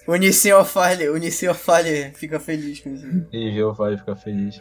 [0.07, 1.49] O Nissin Ofalha, o Nissin
[2.15, 3.27] fica feliz com isso.
[3.33, 4.61] E Gil vai ficar feliz.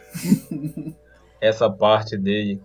[1.40, 2.60] Essa parte dele,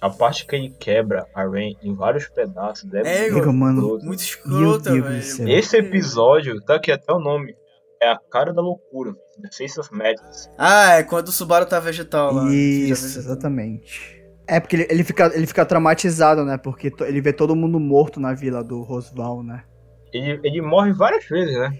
[0.00, 3.98] a parte que ele quebra a Rain em vários pedaços, é, É, muito mano.
[4.02, 5.50] Muito escrota, Meu Deus do velho.
[5.58, 7.54] Esse episódio, tá aqui até o nome,
[8.02, 9.12] é a cara da loucura.
[9.42, 10.50] The Face of Madness.
[10.58, 12.48] Ah, é quando o Subaru tá vegetal lá.
[12.52, 14.16] Isso, exatamente.
[14.48, 16.56] É porque ele, ele, fica, ele fica traumatizado, né?
[16.56, 19.64] Porque to- ele vê todo mundo morto na vila do Rosval, né?
[20.12, 21.70] Ele, ele morre várias vezes, né?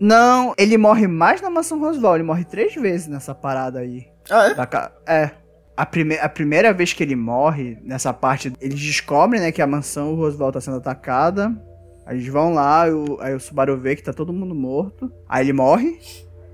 [0.00, 2.14] Não, ele morre mais na mansão Rosval.
[2.16, 4.06] Ele morre três vezes nessa parada aí.
[4.30, 4.54] Ah, é?
[4.54, 5.30] Da É.
[5.76, 9.66] A, prime a primeira vez que ele morre, nessa parte, eles descobrem, né, que a
[9.66, 11.52] mansão Rosval tá sendo atacada.
[12.06, 15.12] Aí eles vão lá, o- aí o Subaru vê que tá todo mundo morto.
[15.28, 15.98] Aí ele morre.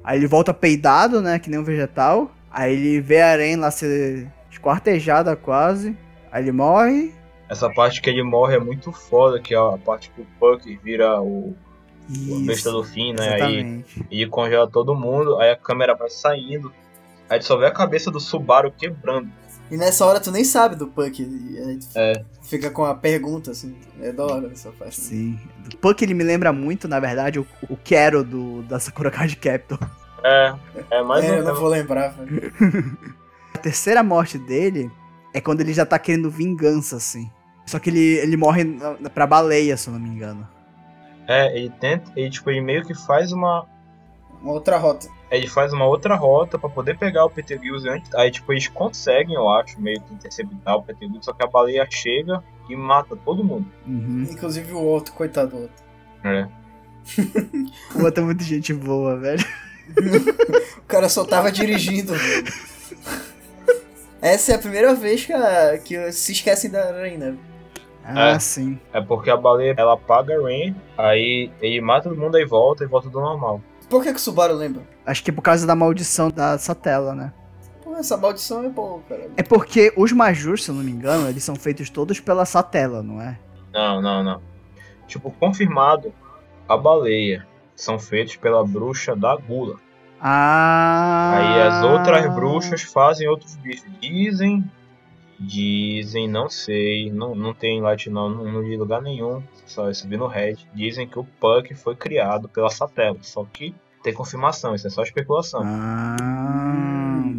[0.03, 2.33] Aí ele volta peidado, né, que nem um vegetal.
[2.51, 5.97] Aí ele vê a Aren lá ser esquartejada quase.
[6.31, 7.13] Aí ele morre.
[7.49, 10.81] Essa parte que ele morre é muito foda, que é a parte que o Puck
[10.83, 11.55] vira o,
[12.09, 13.29] o besta do fim, né?
[13.29, 14.07] Aí exatamente.
[14.11, 16.73] ele congela todo mundo, aí a câmera vai saindo.
[17.33, 19.31] Aí tu só vê a cabeça do Subaru quebrando.
[19.71, 21.23] E nessa hora tu nem sabe do Puck.
[21.23, 22.23] E tu É.
[22.43, 23.75] fica com a pergunta, assim.
[24.03, 25.01] É da hora essa parte.
[25.01, 25.07] né?
[25.07, 25.41] Sim.
[25.73, 29.35] O Puck ele me lembra muito, na verdade, o, o Quero do, da Sakura Card
[29.37, 29.79] Captor.
[30.23, 30.55] É,
[30.91, 31.47] é mais é, eu um.
[31.47, 32.53] não vou lembrar, velho.
[33.55, 34.91] A terceira morte dele
[35.33, 37.31] é quando ele já tá querendo vingança, assim.
[37.65, 40.47] Só que ele, ele morre na- pra baleia, se eu não me engano.
[41.27, 43.65] É, ele tenta, ele, tipo, ele meio que faz uma.
[44.43, 45.07] Uma outra rota.
[45.33, 48.15] Ele faz uma outra rota pra poder pegar o Peter Gills antes.
[48.15, 51.47] Aí, tipo, eles conseguem, eu acho, meio que interceptar o Peter Gills, só que a
[51.47, 53.67] baleia chega e mata todo mundo.
[53.87, 54.27] Uhum.
[54.31, 55.85] Inclusive o outro, coitado do outro.
[56.23, 56.47] É.
[57.99, 59.45] O outro é muito gente boa, velho.
[60.79, 62.45] O cara só tava dirigindo, velho.
[64.21, 67.37] Essa é a primeira vez que, a, que se esquecem da Reina.
[68.05, 68.39] Ah, É.
[68.39, 68.79] sim.
[68.93, 72.85] É porque a baleia, ela apaga a Rain, aí ele mata todo mundo aí volta
[72.85, 73.61] e volta do normal.
[73.93, 74.83] Por que, que o Subaru lembra?
[75.05, 77.31] Acho que é por causa da maldição da Satela, né?
[77.85, 79.29] Pô, essa maldição é boa, cara.
[79.37, 83.03] É porque os Majus, se eu não me engano, eles são feitos todos pela Satela,
[83.03, 83.39] não é?
[83.71, 84.41] Não, não, não.
[85.07, 86.11] Tipo, confirmado,
[86.67, 89.77] a baleia são feitos pela bruxa da gula.
[90.19, 91.35] Ah.
[91.35, 93.85] Aí as outras bruxas fazem outros bichos.
[94.01, 94.65] Dizem,
[95.39, 100.17] dizem, não sei, não, não tem light não, não, li lugar nenhum, só eu subi
[100.17, 100.57] no Red.
[100.73, 105.03] Dizem que o Puck foi criado pela Satela, só que tem confirmação, isso é só
[105.03, 105.63] especulação.
[105.65, 106.17] Ah,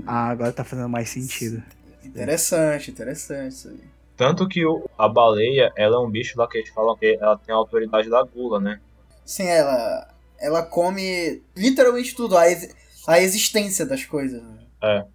[0.08, 1.62] ah, agora tá fazendo mais sentido.
[2.04, 3.80] Interessante, interessante isso aí.
[4.16, 7.38] Tanto que o- a baleia, ela é um bicho lá que eles falam que ela
[7.38, 8.80] tem a autoridade da gula, né?
[9.26, 10.08] Sim, ela.
[10.40, 12.76] Ela come literalmente tudo, a, ex-
[13.08, 14.42] a existência das coisas.
[14.44, 14.58] né?
[14.84, 15.06] É.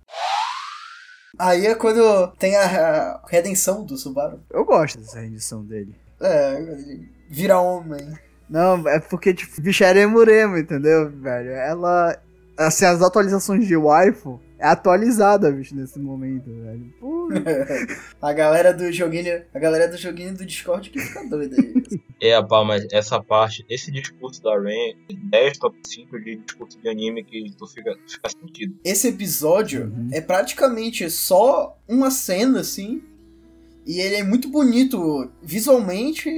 [1.38, 4.40] Aí é quando tem a, a redenção do Subaru.
[4.50, 5.94] Eu gosto dessa rendição dele.
[6.20, 8.18] É, ele vira homem.
[8.48, 11.50] Não, é porque, tipo, bicho é Remuremo, entendeu, velho?
[11.50, 12.18] Ela.
[12.56, 16.92] Assim, as atualizações de waifu é atualizada, bicho, nesse momento, velho.
[16.98, 17.28] Pô,
[18.20, 19.42] A galera do joguinho.
[19.54, 22.00] A galera do joguinho do Discord que fica doida aí.
[22.20, 24.96] É, pá, mas essa parte, esse discurso da Rain,
[25.30, 28.74] 10 top 5 de discurso de anime que tu fica, tu fica sentido.
[28.84, 30.08] Esse episódio Uhum.
[30.12, 33.00] é praticamente só uma cena, assim.
[33.86, 36.28] E ele é muito bonito visualmente,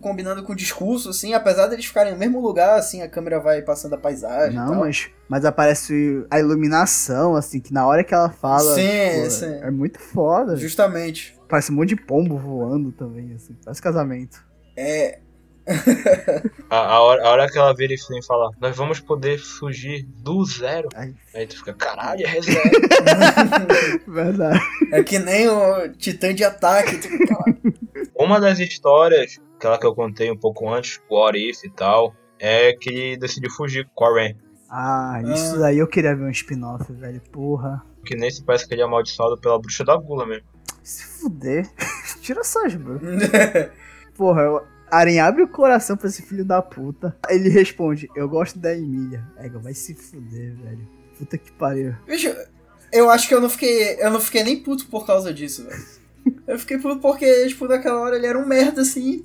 [0.00, 1.34] combinando com o discurso, assim.
[1.34, 4.52] Apesar deles ficarem no mesmo lugar, assim, a câmera vai passando a paisagem.
[4.54, 4.80] e não, tal.
[4.80, 8.74] mas, mas aparece a iluminação, assim, que na hora que ela fala.
[8.74, 9.54] Sim, pô, sim.
[9.62, 10.56] É muito foda.
[10.56, 11.38] Justamente.
[11.48, 13.56] Parece um monte de pombo voando também, assim.
[13.64, 14.42] Parece casamento.
[14.76, 15.18] É.
[16.70, 20.04] A, a hora, a hora que ela vira e Flynn fala, nós vamos poder fugir
[20.04, 20.88] do zero.
[20.94, 21.14] Ai.
[21.34, 22.70] Aí tu fica, caralho, é zero.
[24.06, 24.60] Verdade.
[24.92, 26.96] É que nem o Titã de ataque.
[26.98, 27.34] tu fica.
[28.20, 32.14] Uma das histórias, aquela que eu contei um pouco antes, o What If e tal,
[32.38, 34.34] é que ele decidiu fugir com a Ren.
[34.68, 37.18] Ah, isso daí eu queria ver um spin-off, velho.
[37.32, 37.82] Porra.
[38.04, 40.44] Que nesse parece que ele é amaldiçoado pela bruxa da gula mesmo.
[40.82, 41.66] Se fuder.
[42.20, 43.00] Tira essas, bro.
[44.14, 44.62] Porra, eu...
[44.90, 47.16] Aren abre o coração pra esse filho da puta.
[47.26, 49.26] Ele responde, eu gosto da Emília.
[49.38, 50.86] Ega, vai se fuder, velho.
[51.16, 51.96] Puta que pariu.
[52.06, 52.28] Bicho,
[52.92, 53.96] eu acho que eu não fiquei.
[53.98, 55.99] Eu não fiquei nem puto por causa disso, velho.
[56.50, 59.24] Eu fiquei puto porque, tipo, naquela hora ele era um merda assim.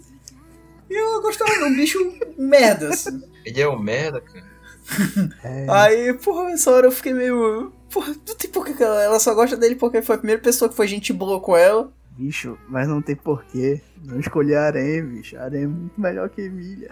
[0.87, 1.97] E eu gostava de um bicho
[2.37, 3.19] merda, assim.
[3.43, 4.45] Ele é um merda, cara.
[5.43, 7.73] É, Aí, porra, nessa hora eu fiquei meio.
[7.89, 10.69] Porra, não tem porquê que ela, ela só gosta dele porque foi a primeira pessoa
[10.69, 11.91] que foi gente boa com ela.
[12.11, 13.81] bicho, mas não tem porquê.
[14.03, 15.35] Não escolher Aren, bicho.
[15.39, 16.91] Aren é muito melhor que Emília.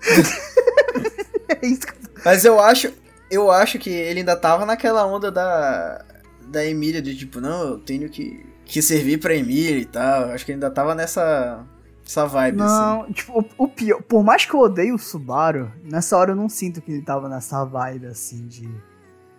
[1.48, 2.92] é isso que Mas eu acho.
[3.30, 6.04] Eu acho que ele ainda tava naquela onda da.
[6.48, 10.30] Da Emília, de tipo, não, eu tenho que, que servir pra Emília e tal.
[10.30, 11.64] Acho que ele ainda tava nessa.
[12.06, 12.74] Essa vibe, assim.
[12.74, 16.36] Não, tipo, o, o pior, por mais que eu odeie o Subaru, nessa hora eu
[16.36, 18.68] não sinto que ele tava nessa vibe, assim, de,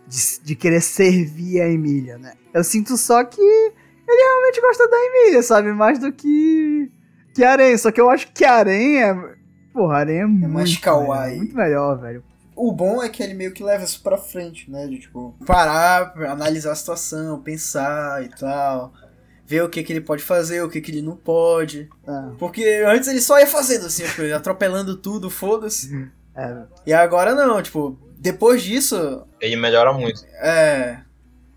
[0.07, 2.33] de, de querer servir a Emília, né?
[2.53, 5.73] Eu sinto só que ele realmente gosta da Emília, sabe?
[5.73, 6.89] Mais do que,
[7.33, 7.77] que a Aren.
[7.77, 9.35] Só que eu acho que a Aren é...
[9.73, 11.37] Porra, a Aren é, muito, mais melhor, kawaii.
[11.37, 12.23] muito melhor, velho.
[12.55, 14.87] O bom é que ele meio que leva isso pra frente, né?
[14.87, 18.93] De tipo, parar, analisar a situação, pensar e tal.
[19.51, 21.89] Ver o que, que ele pode fazer, o que, que ele não pode.
[22.07, 26.07] Ah, Porque antes ele só ia fazendo assim, atropelando tudo, foda-se.
[26.33, 30.23] é, E agora não, tipo, depois disso, Ele melhora muito.
[30.41, 31.01] é.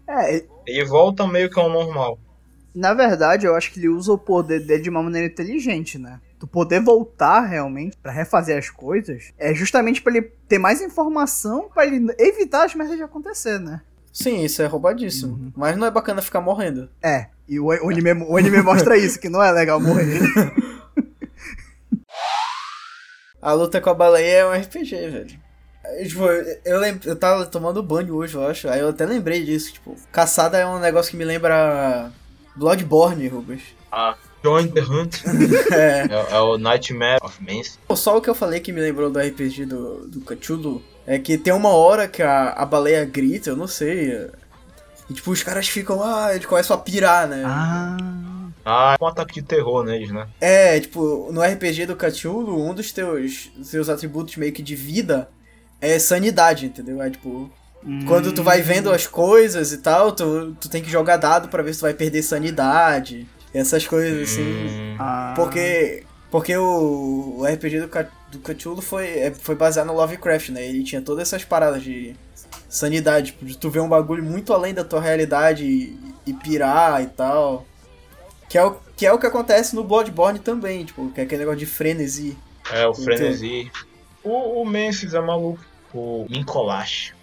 [0.09, 2.19] é, Ele volta meio que ao normal.
[2.75, 6.21] na verdade, eu acho que ele usa o poder dele de uma maneira inteligente, né?
[6.41, 11.71] Tu poder voltar realmente pra refazer as coisas é justamente pra ele ter mais informação
[11.73, 13.81] pra ele evitar as merdas de acontecer, né?
[14.13, 15.53] Sim, isso é roubadíssimo.
[15.57, 16.89] Mas não é bacana ficar morrendo.
[17.03, 20.21] É, e o, o anime, o anime mostra isso, que não é legal morrer.
[23.41, 25.39] A luta com a baleia é um RPG, velho.
[25.85, 28.69] Aí, Tipo, eu, eu, lem- eu tava tomando banho hoje, eu acho.
[28.69, 32.11] Aí eu até lembrei disso, tipo, caçada é um negócio que me lembra
[32.57, 33.63] Bloodborne, Rubens.
[33.93, 35.17] Ah, Join the Hunt.
[35.73, 36.07] É.
[36.11, 37.79] é, é o Nightmare of Mance.
[37.95, 41.37] Só o que eu falei que me lembrou do RPG do, do Cthulhu é que
[41.37, 44.31] tem uma hora que a, a baleia grita, eu não sei.
[45.09, 47.43] E tipo, os caras ficam, ah, eles começam a pirar, né?
[47.47, 47.97] ah,
[48.65, 50.27] Ah, é um ataque de terror neles, né?
[50.41, 55.29] É, tipo, no RPG do Cthulhu, um dos teus, seus atributos meio que de vida
[55.81, 57.03] é sanidade, entendeu?
[57.03, 57.51] É tipo,
[58.09, 61.63] quando tu vai vendo as coisas e tal, tu, tu tem que jogar dado pra
[61.63, 63.27] ver se tu vai perder sanidade.
[63.53, 64.43] Essas coisas assim.
[64.43, 67.89] Hum, ah, Porque, porque o, o RPG do,
[68.33, 70.67] do Cthulhu foi, é, foi baseado no Lovecraft, né?
[70.67, 72.17] Ele tinha todas essas paradas de
[72.69, 77.03] sanidade, tipo, de tu ver um bagulho muito além da tua realidade e, e pirar
[77.03, 77.65] e tal.
[78.49, 81.41] Que é, o, que é o que acontece no Bloodborne também, tipo, que é aquele
[81.41, 82.37] negócio de frenesi.
[82.73, 83.71] é, o frenesi.
[84.23, 85.65] O, o Memphis é maluco.
[85.93, 87.15] O Minkolash.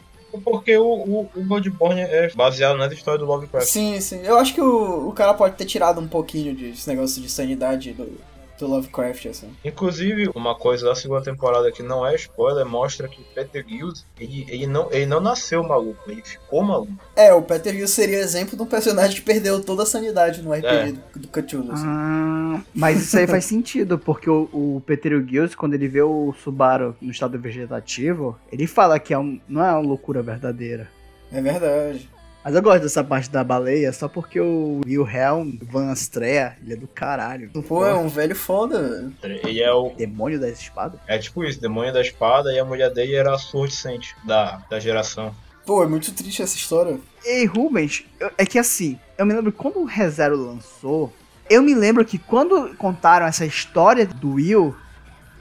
[0.44, 3.68] Porque o, o, o Bloodborne é baseado nessa história do Lovecraft.
[3.68, 4.22] Sim, sim.
[4.24, 7.92] Eu acho que o, o cara pode ter tirado um pouquinho desse negócio de sanidade
[7.92, 8.18] do,
[8.62, 9.50] do Lovecraft, assim.
[9.66, 14.06] Inclusive, uma coisa da segunda temporada que não é spoiler, mostra que o Peter Gills,
[14.20, 16.94] ele, ele, não, ele não nasceu maluco, ele ficou maluco.
[17.16, 20.54] É, o Peter Hill seria exemplo de um personagem que perdeu toda a sanidade no
[20.54, 20.92] RPG É.
[20.92, 21.72] do, do Cthulhu.
[21.72, 21.84] assim.
[21.88, 26.34] ah, mas isso aí faz sentido, porque o, o Peter Gills, quando ele vê o
[26.44, 30.90] Subaru no estado vegetativo, ele fala que é um, não é uma loucura verdadeira.
[31.32, 32.10] É verdade.
[32.44, 36.76] Mas eu gosto dessa parte da baleia só porque o Wilhelm Van Astrea, ele é
[36.76, 37.52] do caralho.
[37.68, 38.82] Pô, é um velho foda,
[39.22, 39.40] velho.
[39.46, 39.92] Ele é o.
[39.96, 41.00] Demônio das espadas?
[41.08, 44.60] É tipo isso, demônio da espada e a mulher dele era a Sword Saint da,
[44.70, 45.36] da geração.
[45.66, 47.00] Pô, é muito triste essa história.
[47.24, 51.14] Ei, Rubens, eu- é que assim, eu me lembro que quando o ReZero lançou,
[51.48, 54.76] eu me lembro que quando contaram essa história do Will,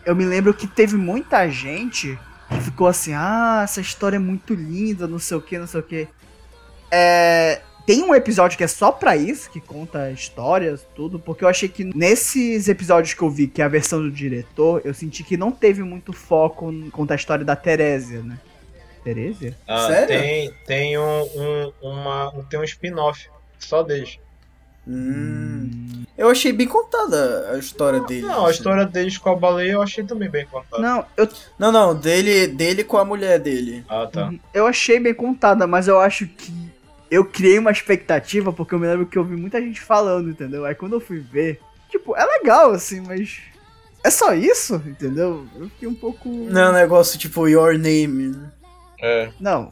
[0.04, 2.18] eu me lembro que teve muita gente
[2.50, 5.80] que ficou assim, ah, essa história é muito linda, não sei o que, não sei
[5.80, 6.08] o que.
[6.90, 11.48] É, tem um episódio que é só pra isso, que conta histórias, tudo, porque eu
[11.48, 15.24] achei que nesses episódios que eu vi, que é a versão do diretor, eu senti
[15.24, 18.38] que não teve muito foco em contar a história da Terésia, né?
[19.02, 19.56] Terésia?
[19.66, 20.20] Ah, Sério?
[20.20, 23.28] Tem, tem um, um, uma, tem um spin-off
[23.58, 24.18] só deles.
[24.86, 26.04] Hum.
[26.16, 28.26] Eu achei bem contada a história dele.
[28.26, 28.58] Não, a assim.
[28.58, 30.82] história deles com a baleia eu achei também bem contada.
[30.82, 31.28] Não, eu
[31.58, 33.84] Não, não, dele, dele com a mulher dele.
[33.88, 34.32] Ah, tá.
[34.52, 36.59] Eu achei bem contada, mas eu acho que
[37.10, 40.64] eu criei uma expectativa porque eu me lembro que eu vi muita gente falando, entendeu?
[40.64, 43.40] Aí quando eu fui ver, tipo, é legal assim, mas
[44.02, 44.76] É só isso?
[44.86, 45.46] Entendeu?
[45.58, 46.28] Eu fiquei um pouco.
[46.28, 48.50] Não é um negócio tipo Your Name, né?
[49.02, 49.30] É.
[49.38, 49.70] Não.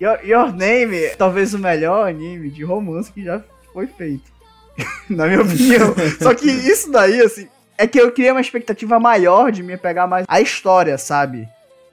[0.00, 4.30] Your, Your Name é talvez o melhor anime de romance que já foi feito.
[5.08, 5.94] Na minha opinião.
[6.20, 10.06] Só que isso daí, assim, é que eu criei uma expectativa maior de me pegar
[10.06, 11.48] mais a história, sabe?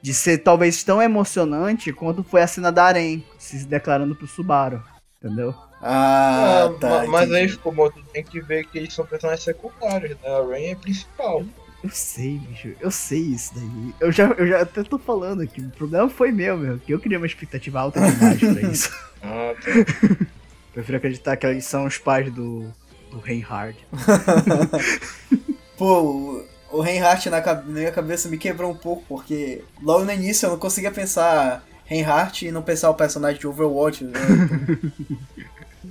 [0.07, 4.81] De ser talvez tão emocionante quanto foi a cena da Arém se declarando pro Subaru.
[5.21, 5.53] Entendeu?
[5.81, 6.87] Ah, Ah, tá.
[6.89, 7.51] ma- mas aí entendi.
[7.57, 10.29] ficou bom, tu tem que ver que eles são personagens secundários, né?
[10.29, 11.43] A Rain é principal.
[11.83, 13.93] Eu sei, bicho, eu sei isso daí.
[13.99, 15.59] Eu já, eu já até tô falando aqui.
[15.59, 16.79] O problema foi meu, meu.
[16.79, 18.89] Que eu criei uma expectativa alta demais pra isso.
[19.21, 20.25] Ah, tá.
[20.73, 22.73] Prefiro acreditar que eles são os pais do,
[23.11, 23.77] do Reinhard.
[25.77, 30.45] Pô, o- Reinhardt na, na minha cabeça me quebrou um pouco, porque logo no início
[30.45, 34.03] eu não conseguia pensar Reinhardt e não pensar o personagem de Overwatch.
[34.03, 34.13] Né?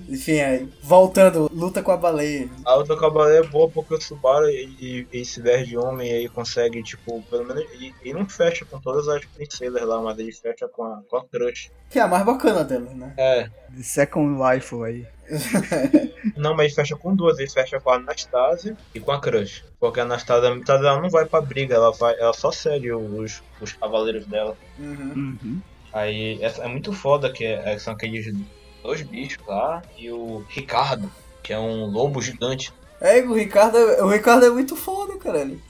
[0.08, 2.48] Enfim, aí, voltando, luta com a baleia.
[2.64, 6.12] A outra cavaleira é boa porque o Subaru ele, ele se veste de homem e
[6.14, 7.64] aí consegue, tipo, pelo menos.
[7.72, 11.16] Ele, ele não fecha com todas as princesas lá, mas ele fecha com a, com
[11.16, 11.72] a crush.
[11.90, 13.14] Que é a mais bacana dela, né?
[13.16, 13.48] É.
[13.74, 15.06] The Second Life aí.
[16.36, 19.64] Não, mas ele fecha com duas, ele fecha com a Anastasia e com a Crush.
[19.80, 22.92] Porque a Anastasia, a Anastasia ela não vai pra briga, ela, vai, ela só segue
[22.92, 24.56] os, os cavaleiros dela.
[24.78, 25.12] Uhum.
[25.42, 25.60] Uhum.
[25.92, 28.32] Aí essa é muito foda que é- são aqueles
[28.82, 31.10] dois bichos lá e o Ricardo,
[31.42, 32.72] que é um lobo gigante.
[33.00, 35.60] É, o Ricardo, é- o Ricardo é muito foda, caralho.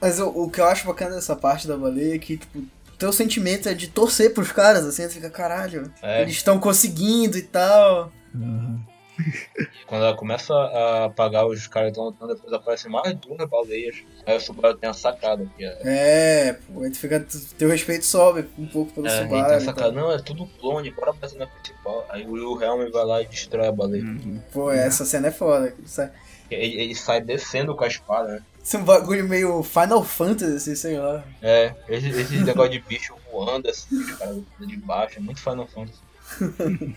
[0.00, 2.62] Mas o, o que eu acho bacana dessa parte da baleia é que, tipo,
[2.98, 6.22] teu sentimento é de torcer pros caras, assim, você fica, caralho, É.
[6.22, 8.12] eles estão conseguindo e tal.
[9.86, 13.96] Quando ela começa a apagar os caras estão lutando, depois aparecem mais duas baleias.
[14.26, 15.46] Aí o Subaru tem a sacada.
[15.56, 17.24] Que é, É, pô, aí tu fica,
[17.58, 19.46] teu respeito sobe um pouco pelo é, Subaru.
[19.46, 19.82] tem a e sacada.
[19.82, 19.92] tal.
[19.92, 22.06] Não, é tudo clone, bora fazer na principal.
[22.08, 24.02] Aí o Helm vai lá e destrói a baleia.
[24.02, 24.40] Uhum.
[24.52, 25.74] Pô, essa cena é foda.
[25.98, 26.10] É,
[26.50, 28.42] Ele, ele sai descendo com a espada, né?
[28.62, 31.22] isso é um bagulho meio Final Fantasy, assim, sei lá.
[31.42, 35.66] É, esse, esse negócio de bicho voando assim, os caras de baixo, é muito Final
[35.66, 36.00] Fantasy.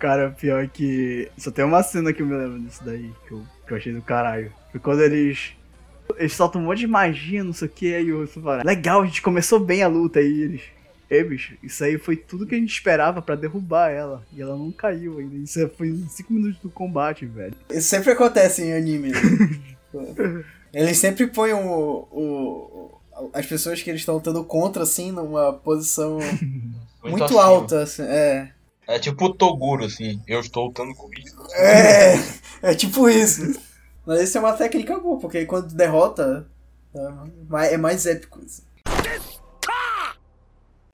[0.00, 1.30] Cara, pior que.
[1.38, 3.92] Só tem uma cena que eu me lembro disso daí, que eu, que eu achei
[3.92, 4.52] do caralho.
[4.72, 5.52] Foi quando eles.
[6.16, 8.66] Eles soltam um monte de magia, não sei o que, aí o Subaru.
[8.66, 10.62] Legal, a gente começou bem a luta aí, eles.
[11.08, 14.24] Ei, bicho, isso aí foi tudo que a gente esperava pra derrubar ela.
[14.32, 15.36] E ela não caiu ainda.
[15.36, 17.54] Isso foi em 5 minutos do combate, velho.
[17.70, 19.10] Isso sempre acontece em anime.
[19.12, 20.44] Né?
[20.72, 21.58] Eles sempre põem o,
[22.12, 26.18] o- o- as pessoas que eles estão lutando contra, assim, numa posição
[27.04, 27.42] muito, acima.
[27.42, 27.82] alta.
[27.82, 28.52] Assim, é.
[28.90, 31.36] É tipo o Toguro, assim, eu estou lutando com isso.
[31.54, 32.14] É,
[32.72, 33.56] é tipo isso.
[34.04, 36.44] Mas isso é uma técnica boa, porque quando derrota,
[36.92, 37.08] é
[37.48, 38.40] mais, é mais épico.
[38.44, 38.64] assim.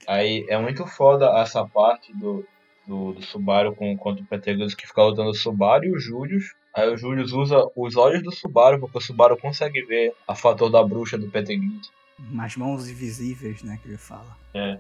[0.07, 2.45] Aí é muito foda essa parte do,
[2.87, 6.55] do, do Subaru com, contra o Petegus que fica lutando o Subaru e o Julius.
[6.75, 10.71] Aí o Julius usa os olhos do Subaru, porque o Subaru consegue ver a fator
[10.71, 11.91] da bruxa do Petegus.
[12.39, 14.37] As mãos invisíveis, né, que ele fala.
[14.53, 14.79] É.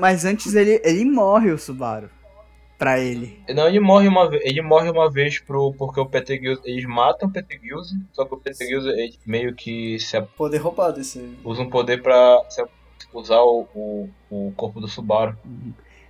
[0.00, 2.08] Mas antes ele, ele morre, o Subaru.
[2.80, 3.38] Pra ele.
[3.54, 7.28] Não, ele morre uma vez, ele morre uma vez pro, porque o Petegus, eles matam
[7.28, 11.36] o Petegus, só que o Petegus ele meio que se, Poder roubado esse.
[11.44, 12.64] usa um poder pra se,
[13.12, 15.36] usar o, o, o corpo do Subaru.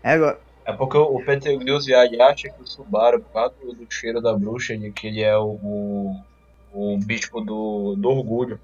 [0.01, 3.73] É, agora, É porque o Petegus e a acha que o Subaru, por causa do,
[3.73, 6.17] do cheiro da bruxa, de que ele é o, o,
[6.73, 8.61] o bispo do, do orgulho.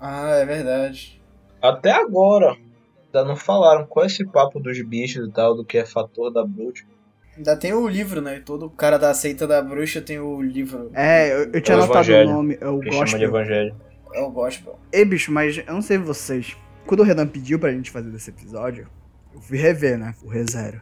[0.00, 1.22] Ah, é verdade.
[1.62, 2.56] Até agora,
[3.04, 6.32] ainda não falaram qual é esse papo dos bichos e tal, do que é fator
[6.32, 6.84] da bruxa.
[7.36, 8.40] Ainda tem o livro, né?
[8.44, 10.90] Todo cara da seita da bruxa tem o livro.
[10.94, 13.28] é, eu, eu tinha É o anotado o nome, é o Que chama de Gospel.
[13.28, 13.76] evangelho.
[14.14, 14.78] É o gospel.
[14.92, 16.56] Ei, bicho, mas eu não sei vocês.
[16.86, 18.88] Quando o Renan pediu pra gente fazer desse episódio,
[19.34, 20.14] eu fui rever, né?
[20.22, 20.80] O ReZero.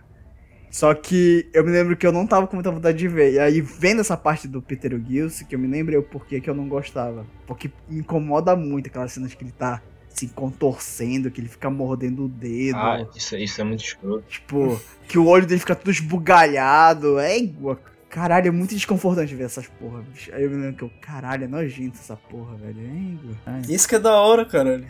[0.70, 3.32] Só que eu me lembro que eu não tava com muita vontade de ver.
[3.32, 6.50] E aí, vendo essa parte do Peter Gills, que eu me lembrei o porquê que
[6.50, 7.24] eu não gostava.
[7.46, 9.80] Porque me incomoda muito aquelas cenas que ele tá
[10.14, 12.76] se contorcendo, que ele fica mordendo o dedo.
[12.78, 14.24] Ah, isso, isso é muito escroto.
[14.28, 17.18] Tipo, que o olho dele fica tudo esbugalhado.
[17.18, 17.78] É igual.
[18.08, 20.32] Caralho, é muito desconfortante ver essas porra, bicho.
[20.32, 22.78] Aí eu me lembro que eu, caralho, é nojento essa porra, velho.
[22.80, 23.34] É igual.
[23.46, 23.62] Ai.
[23.68, 24.86] Isso que é da hora, caralho.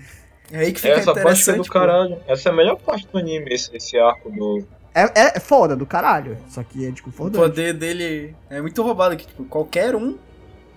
[0.53, 1.57] É aí que fica Essa parte é interessante.
[1.57, 1.73] do pô.
[1.73, 2.19] caralho.
[2.29, 4.67] Essa é a melhor parte do anime, esse, esse arco do.
[4.95, 7.39] É, é foda do caralho, só que é O desconfortante.
[7.43, 10.17] poder dele é muito roubado, que tipo, qualquer um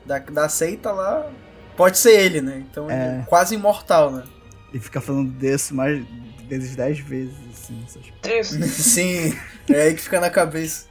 [0.06, 1.30] da, da seita lá
[1.76, 2.64] pode ser ele, né?
[2.72, 3.20] Então ele É.
[3.20, 4.24] é quase imortal, né?
[4.74, 6.03] Ele fica falando desse mais
[6.47, 7.84] vezes 10 vezes, assim.
[7.86, 9.34] essas- Sim,
[9.70, 10.88] é aí que fica na cabeça.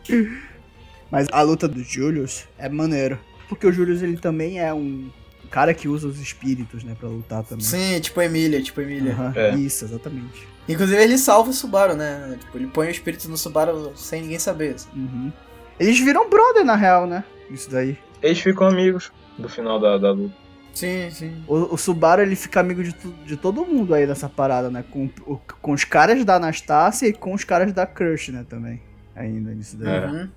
[1.10, 3.18] Mas a luta do Julius é maneiro.
[3.48, 5.08] Porque o Julius, ele também é um
[5.50, 7.64] cara que usa os espíritos, né, pra lutar também.
[7.64, 9.14] Sim, tipo Emília, tipo Emília.
[9.36, 9.54] É.
[9.54, 10.46] Isso, exatamente.
[10.68, 12.36] Inclusive ele salva o Subaru, né?
[12.40, 14.74] Tipo, ele põe o espírito no Subaru sem ninguém saber.
[14.74, 14.88] assim.
[14.96, 15.32] Uhum.
[15.78, 17.22] Eles viram brother, na real, né?
[17.48, 17.96] Isso daí.
[18.20, 20.34] Eles ficam amigos do final da, da luta.
[20.76, 21.42] Sim, sim.
[21.48, 24.84] O, o Subaru ele fica amigo de, de todo mundo aí nessa parada, né?
[24.90, 28.44] Com, o- com os caras da Anastácia e com os caras da Crush, né?
[28.46, 28.82] Também.
[29.14, 29.88] Ainda nisso daí.
[29.88, 30.06] É.
[30.06, 30.28] Uhum.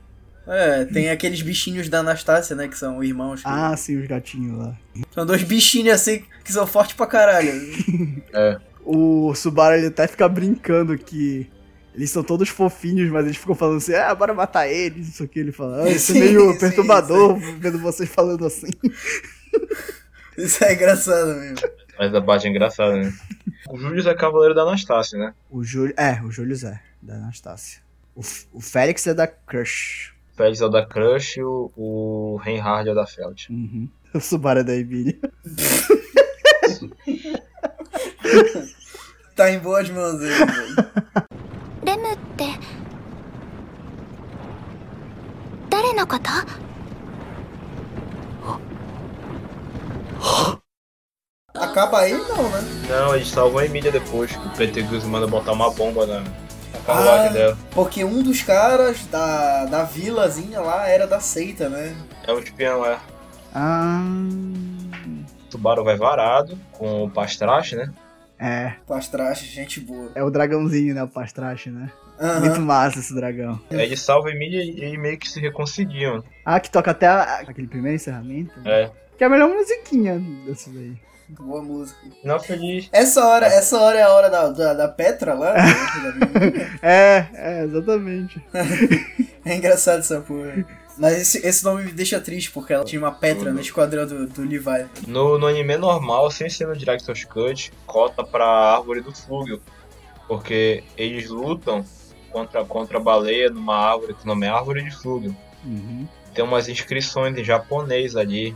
[0.47, 2.69] É, tem aqueles bichinhos da Anastácia, né?
[2.69, 3.41] Que são irmãos.
[3.43, 4.77] que- Ah, sim, os gatinhos lá.
[5.11, 7.51] São dois bichinhos assim que são fortes pra caralho.
[8.91, 11.47] O Subaru ele até fica brincando que
[11.93, 15.39] eles são todos fofinhos, mas eles ficam falando assim, ah, bora matar eles, isso aqui.
[15.41, 18.67] Ele fala, ah, isso é Sim, meio sim, perturbador vendo vocês falando assim.
[20.38, 21.58] Isso é engraçado mesmo.
[21.98, 23.12] Mas a parte é engraçada, né?
[23.68, 25.32] O Júlio é cavaleiro da Anastácia, né?
[25.50, 27.80] O Júlio, é, o Júlio Zé, da Anastácia.
[28.14, 30.12] O, F- o Félix é da Crush.
[30.32, 33.46] O Félix é o da Crush e o, o Reinhard é o da Feld.
[33.50, 33.88] Uhum.
[34.12, 35.18] O Subaru é da Emília.
[39.36, 40.76] Tá em boas mãos aí, velho.
[41.84, 42.44] レムって
[45.68, 46.30] 誰のこと
[51.53, 52.61] Acaba aí, não, né?
[52.87, 56.19] Não, eles salvam a Emília depois, que o PT Gus manda botar uma bomba na,
[56.21, 56.29] na
[56.85, 57.33] carruagem Ah.
[57.33, 57.57] dela.
[57.71, 61.95] Porque um dos caras da, da vilazinha lá era da seita, né?
[62.27, 62.97] É um espião, é.
[63.53, 64.01] Ah,
[65.47, 67.91] O Tubarão vai varado com o pastrache, né?
[68.37, 68.75] é.
[68.87, 70.11] Pastrache, gente boa.
[70.15, 71.03] É o dragãozinho, né?
[71.03, 71.91] O pastrache, né?
[72.21, 72.39] Aham.
[72.41, 73.59] Muito massa esse dragão.
[73.71, 76.23] Aí ele salva a Emília e e meio que se reconciliam.
[76.45, 78.53] Ah, que toca até a- aquele primeiro encerramento.
[78.65, 78.89] É.
[79.19, 80.95] Que é a melhor musiquinha desse daí.
[81.27, 81.99] Boa música.
[82.23, 82.87] Não feliz.
[82.89, 85.55] Essa hora, essa hora é a hora da, da, da Petra lá.
[86.81, 88.41] É, é, exatamente.
[89.43, 90.65] é engraçado essa porra.
[90.97, 94.25] Mas esse, esse nome me deixa triste, porque ela tinha uma Petra no esquadrão do,
[94.25, 94.87] do Levi.
[95.05, 99.59] No, no anime normal, sem ser no Director's Cut, cota pra árvore do Flugel.
[100.29, 101.83] Porque eles lutam
[102.31, 105.35] contra, contra a baleia numa árvore que o nome é Árvore de Flugel.
[105.65, 106.07] Uhum.
[106.33, 108.55] Tem umas inscrições em japonês ali.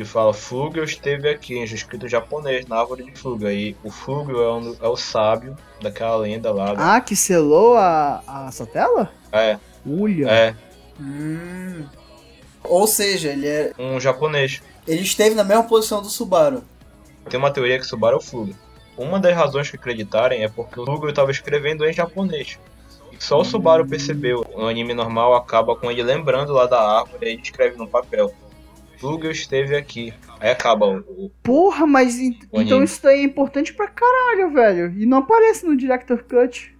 [0.00, 3.48] Que fala Flugel esteve aqui, em escrito em japonês, na árvore de Flugel.
[3.48, 6.72] Aí o Flugel é, um- é o sábio daquela lenda lá.
[6.72, 9.12] da- Ah, que selou a, a Sotela?
[9.30, 10.26] É, Ulha.
[10.30, 10.54] é,
[10.98, 11.84] Hum.
[12.64, 14.62] Ou seja, ele, é, um japonês.
[14.88, 16.64] ele esteve na mesma posição do Subaru.
[17.28, 18.54] Tem uma teoria que Subaru é o Flugel.
[18.96, 22.58] Uma das razões que acreditarem é porque o Flugel estava escrevendo em japonês.
[23.12, 24.46] E só o Subaru percebeu.
[24.56, 28.32] No anime normal acaba com ele lembrando lá da árvore e ele escreve no papel.
[29.00, 30.12] Flugel esteve aqui.
[30.38, 32.20] Aí acaba o, o- Porra, mas O
[32.60, 32.84] então anime.
[32.84, 34.92] isso daí é importante pra caralho, velho.
[34.98, 36.76] E não aparece no Director Cut.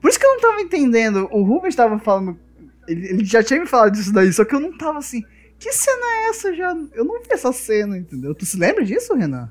[0.00, 1.28] Por isso que eu não tava entendendo.
[1.32, 2.38] O Rubens tava falando.
[2.86, 5.22] Ele, ele já tinha me falado disso daí, só que eu não tava assim.
[5.58, 6.54] Que cena é essa?
[6.54, 8.34] Já, eu não vi essa cena, entendeu?
[8.34, 9.50] Tu se lembra disso, Renan?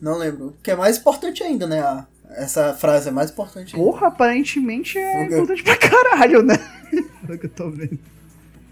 [0.00, 0.46] Não lembro.
[0.48, 1.80] O que é mais importante ainda, né?
[1.80, 2.06] A-
[2.36, 3.84] essa frase é mais importante ainda.
[3.84, 5.34] Porra, aparentemente é Fuga.
[5.34, 6.54] importante pra caralho, né?
[7.26, 7.98] Pelo que eu tô vendo.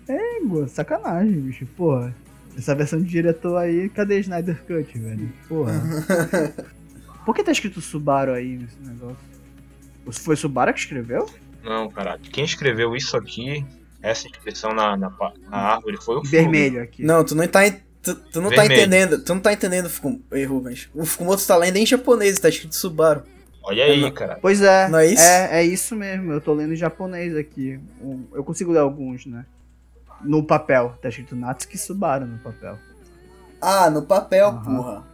[0.08, 1.66] É, sacanagem, bicho.
[1.76, 2.14] Porra.
[2.58, 5.32] Essa versão de diretor aí, cadê Snyder Cut, velho?
[5.48, 5.72] Porra.
[7.24, 9.16] Por que tá escrito Subaru aí nesse negócio?
[10.10, 11.30] Foi Subaru que escreveu?
[11.62, 12.20] Não, caralho.
[12.20, 13.64] Quem escreveu isso aqui,
[14.02, 15.08] essa inscrição na, na,
[15.48, 16.22] na árvore, foi o.
[16.22, 17.04] Vermelho aqui.
[17.04, 17.60] Não, tu não tá,
[18.02, 18.80] tu, tu não tá Vermelho.
[18.80, 19.22] entendendo.
[19.22, 19.88] Tu não tá entendendo,
[20.48, 20.88] Rubens.
[20.92, 23.22] O Fukumoto tá lendo em japonês, tá escrito Subaru.
[23.62, 24.10] Olha aí, Não.
[24.10, 24.38] cara.
[24.40, 25.22] Pois é, Não é isso?
[25.22, 26.32] É, é isso mesmo.
[26.32, 27.78] Eu tô lendo em japonês aqui.
[28.32, 29.44] Eu consigo ler alguns, né?
[30.22, 30.96] No papel.
[31.00, 32.78] Tá escrito Natsuki Subaru no papel.
[33.60, 34.76] Ah, no papel, Aham.
[34.76, 35.04] porra.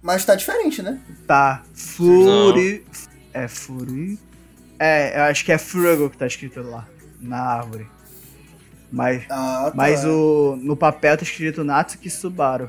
[0.00, 1.00] Mas tá diferente, né?
[1.26, 1.62] Tá.
[1.74, 2.84] Furi.
[3.32, 4.18] É Furi.
[4.78, 6.86] É, eu acho que é Frugal que tá escrito lá.
[7.20, 7.86] Na árvore.
[8.90, 9.72] Mas, Ah, tá.
[9.74, 12.68] mas o, no papel tá escrito Natsuki Subaru.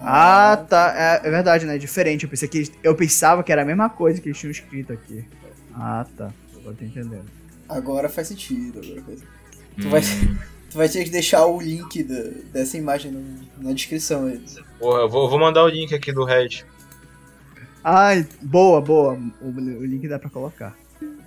[0.00, 0.94] Ah, tá.
[0.96, 1.74] É, é verdade, né?
[1.74, 2.22] É diferente.
[2.22, 5.28] Eu, pensei que, eu pensava que era a mesma coisa que eles tinham escrito aqui.
[5.74, 6.30] Ah, tá.
[6.56, 7.24] Agora tô entendendo.
[7.68, 8.78] Agora faz sentido.
[8.78, 9.22] Agora faz...
[9.80, 10.00] Tu, Hum, vai,
[10.70, 14.40] tu vai ter que deixar o link da- dessa imagem no- na descrição aí.
[14.78, 16.64] Porra, eu vou, vou mandar o link aqui do Red.
[17.82, 19.18] Ai, boa, boa.
[19.40, 20.76] O, o link dá pra colocar.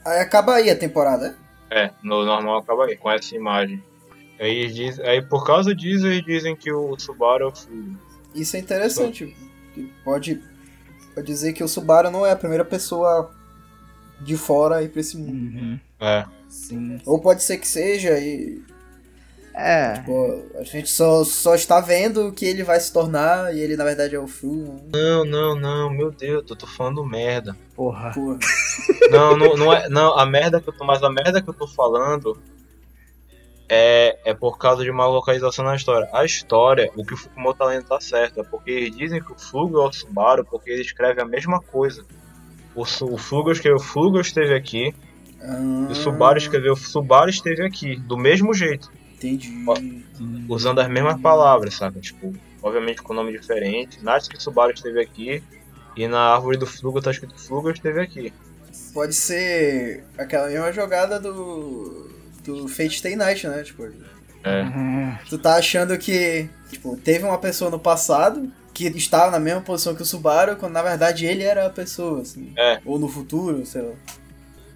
[0.06, 1.38] Aí acaba aí a temporada,
[1.70, 1.86] é?
[1.86, 3.82] É, no normal acaba aí, com essa imagem.
[4.40, 7.94] Aí, eles diz, aí por causa disso eles dizem que o Subaru é o Flugel.
[8.36, 9.36] Isso é interessante.
[10.04, 10.42] Pode,
[11.14, 13.32] pode dizer que o Subaru não é a primeira pessoa
[14.20, 15.32] de fora a ir pra esse mundo.
[15.58, 15.80] Uhum.
[16.00, 16.26] É.
[16.52, 17.00] Sim.
[17.06, 18.62] Ou pode ser que seja e
[19.54, 20.02] É.
[20.06, 23.78] pô, a gente só, só está vendo o que ele vai se tornar e ele
[23.78, 24.82] na verdade é o Fru.
[24.94, 27.56] Não, não, não, meu Deus, eu tô falando merda.
[27.76, 28.12] Porra.
[28.14, 28.38] Pô,
[29.10, 29.88] Não, não, não é.
[29.90, 30.84] Não, a merda que eu tô.
[30.86, 32.38] Mas a merda que eu tô falando
[33.70, 36.10] é, é por causa de uma localização na história.
[36.14, 38.42] A história, o que o Fukumoto tá lendo tá certo.
[38.42, 41.62] É porque eles dizem que o Flugel é o Subaru porque eles escrevem a mesma
[41.62, 42.06] coisa.
[42.76, 44.94] O, o Flugel escreveu Flugel esteve aqui
[45.44, 47.96] ah, e o Subaru escreveu Subaru esteve aqui.
[47.96, 48.92] Do mesmo jeito.
[49.16, 49.52] Entendi.
[50.48, 52.00] Usando as mesmas palavras, sabe?
[52.00, 54.04] Tipo, obviamente com nome diferente.
[54.04, 55.44] Natsuki Subaru esteve aqui.
[55.96, 58.34] E na árvore do Fluga tá escrito Fluga esteve aqui.
[58.94, 62.10] Pode ser aquela mesma jogada do.
[62.44, 63.64] do Fate Stay Night, né?
[63.64, 63.90] Tipo,
[64.44, 64.64] É.
[64.64, 65.18] Uhum.
[65.30, 66.50] tu tá achando que.
[66.70, 70.74] Tipo, teve uma pessoa no passado que estava na mesma posição que o Subaru, quando
[70.74, 72.54] na verdade ele era a pessoa, assim.
[72.58, 72.80] É.
[72.86, 73.94] Ou no futuro, sei lá.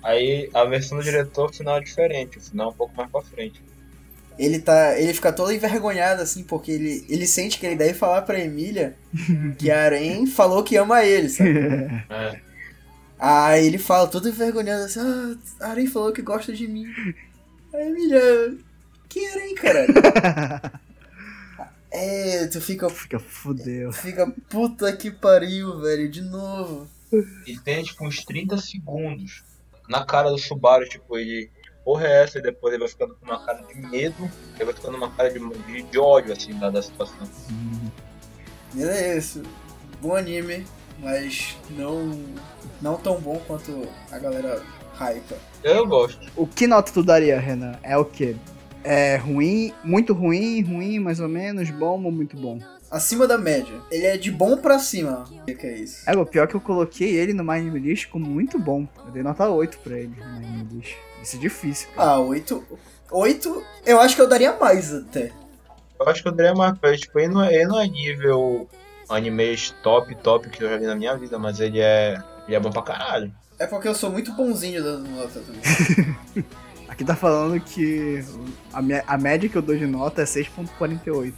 [0.05, 2.37] Aí a versão do diretor, o final é diferente.
[2.37, 3.59] O final é um pouco mais pra frente.
[4.37, 4.99] Ele tá.
[4.99, 8.95] Ele fica todo envergonhado, assim, porque ele, ele sente que ele deve falar pra Emília
[9.57, 11.53] que a Aren falou que ama ele, sabe?
[12.07, 12.45] É.
[13.17, 16.85] Aí ele fala, todo envergonhado assim, ah, a Aren falou que gosta de mim.
[17.73, 18.57] Aí Emília,
[19.09, 19.93] quem é Aren, caralho?
[21.89, 22.87] é, tu fica.
[22.91, 23.91] Fica fudeu.
[23.91, 26.87] Fica puta que pariu, velho, de novo.
[27.47, 29.43] E tem tipo uns 30 segundos
[29.87, 31.51] na cara do Subaru, tipo, ele.
[31.83, 32.39] Porra é essa?
[32.39, 35.29] E depois ele vai ficando com uma cara de medo, ele vai ficando uma cara
[35.29, 37.27] de, de, de ódio, assim, da, da situação.
[38.75, 39.43] É isso.
[40.01, 40.65] Bom anime,
[40.99, 42.19] mas não.
[42.81, 44.63] não tão bom quanto a galera
[44.99, 45.35] hypa.
[45.63, 46.27] Eu gosto.
[46.35, 47.73] O que nota tu daria, Renan?
[47.83, 48.35] É o quê?
[48.83, 52.59] É ruim, muito ruim, ruim, mais ou menos, bom ou muito bom?
[52.95, 53.75] Acima da média.
[53.91, 55.25] Ele é de bom pra cima.
[55.29, 56.09] O que que é isso?
[56.09, 58.87] É, o pior é que eu coloquei ele no My Anime List como muito bom.
[59.05, 60.95] Eu dei nota 8 pra ele no My Anime List.
[61.21, 62.11] Isso é difícil, cara.
[62.11, 62.63] Ah, 8.
[63.11, 65.31] 8, eu acho que eu daria mais até.
[65.99, 68.69] Eu acho que André é mais perto, tipo, ele não, é, ele não é nível
[69.09, 72.17] animes top, top que eu já vi na minha vida, mas ele é.
[72.47, 73.29] Ele é bom pra caralho.
[73.59, 76.45] É porque eu sou muito bonzinho dando nota também.
[76.87, 78.23] Aqui tá falando que
[78.71, 81.33] a, me- a média que eu dou de nota é 6.48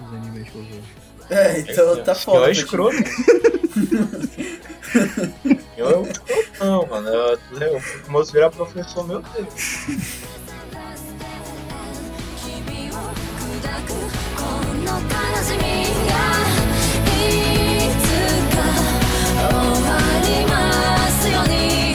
[0.00, 0.82] os animes que eu vejo.
[1.30, 2.38] É, então tá é, tá foda.
[2.38, 2.96] Eu é escroto.
[5.76, 7.08] eu é um escroto, não, mano.
[7.08, 10.26] Eu, eu, moço virar professor, meu Deus.
[14.86, 15.08] の悲
[15.42, 15.60] しみ
[16.06, 16.14] が
[17.06, 17.20] い
[18.00, 18.06] つ
[18.54, 18.58] か
[19.50, 19.88] 終わ
[20.22, 20.54] りま
[21.10, 21.85] すように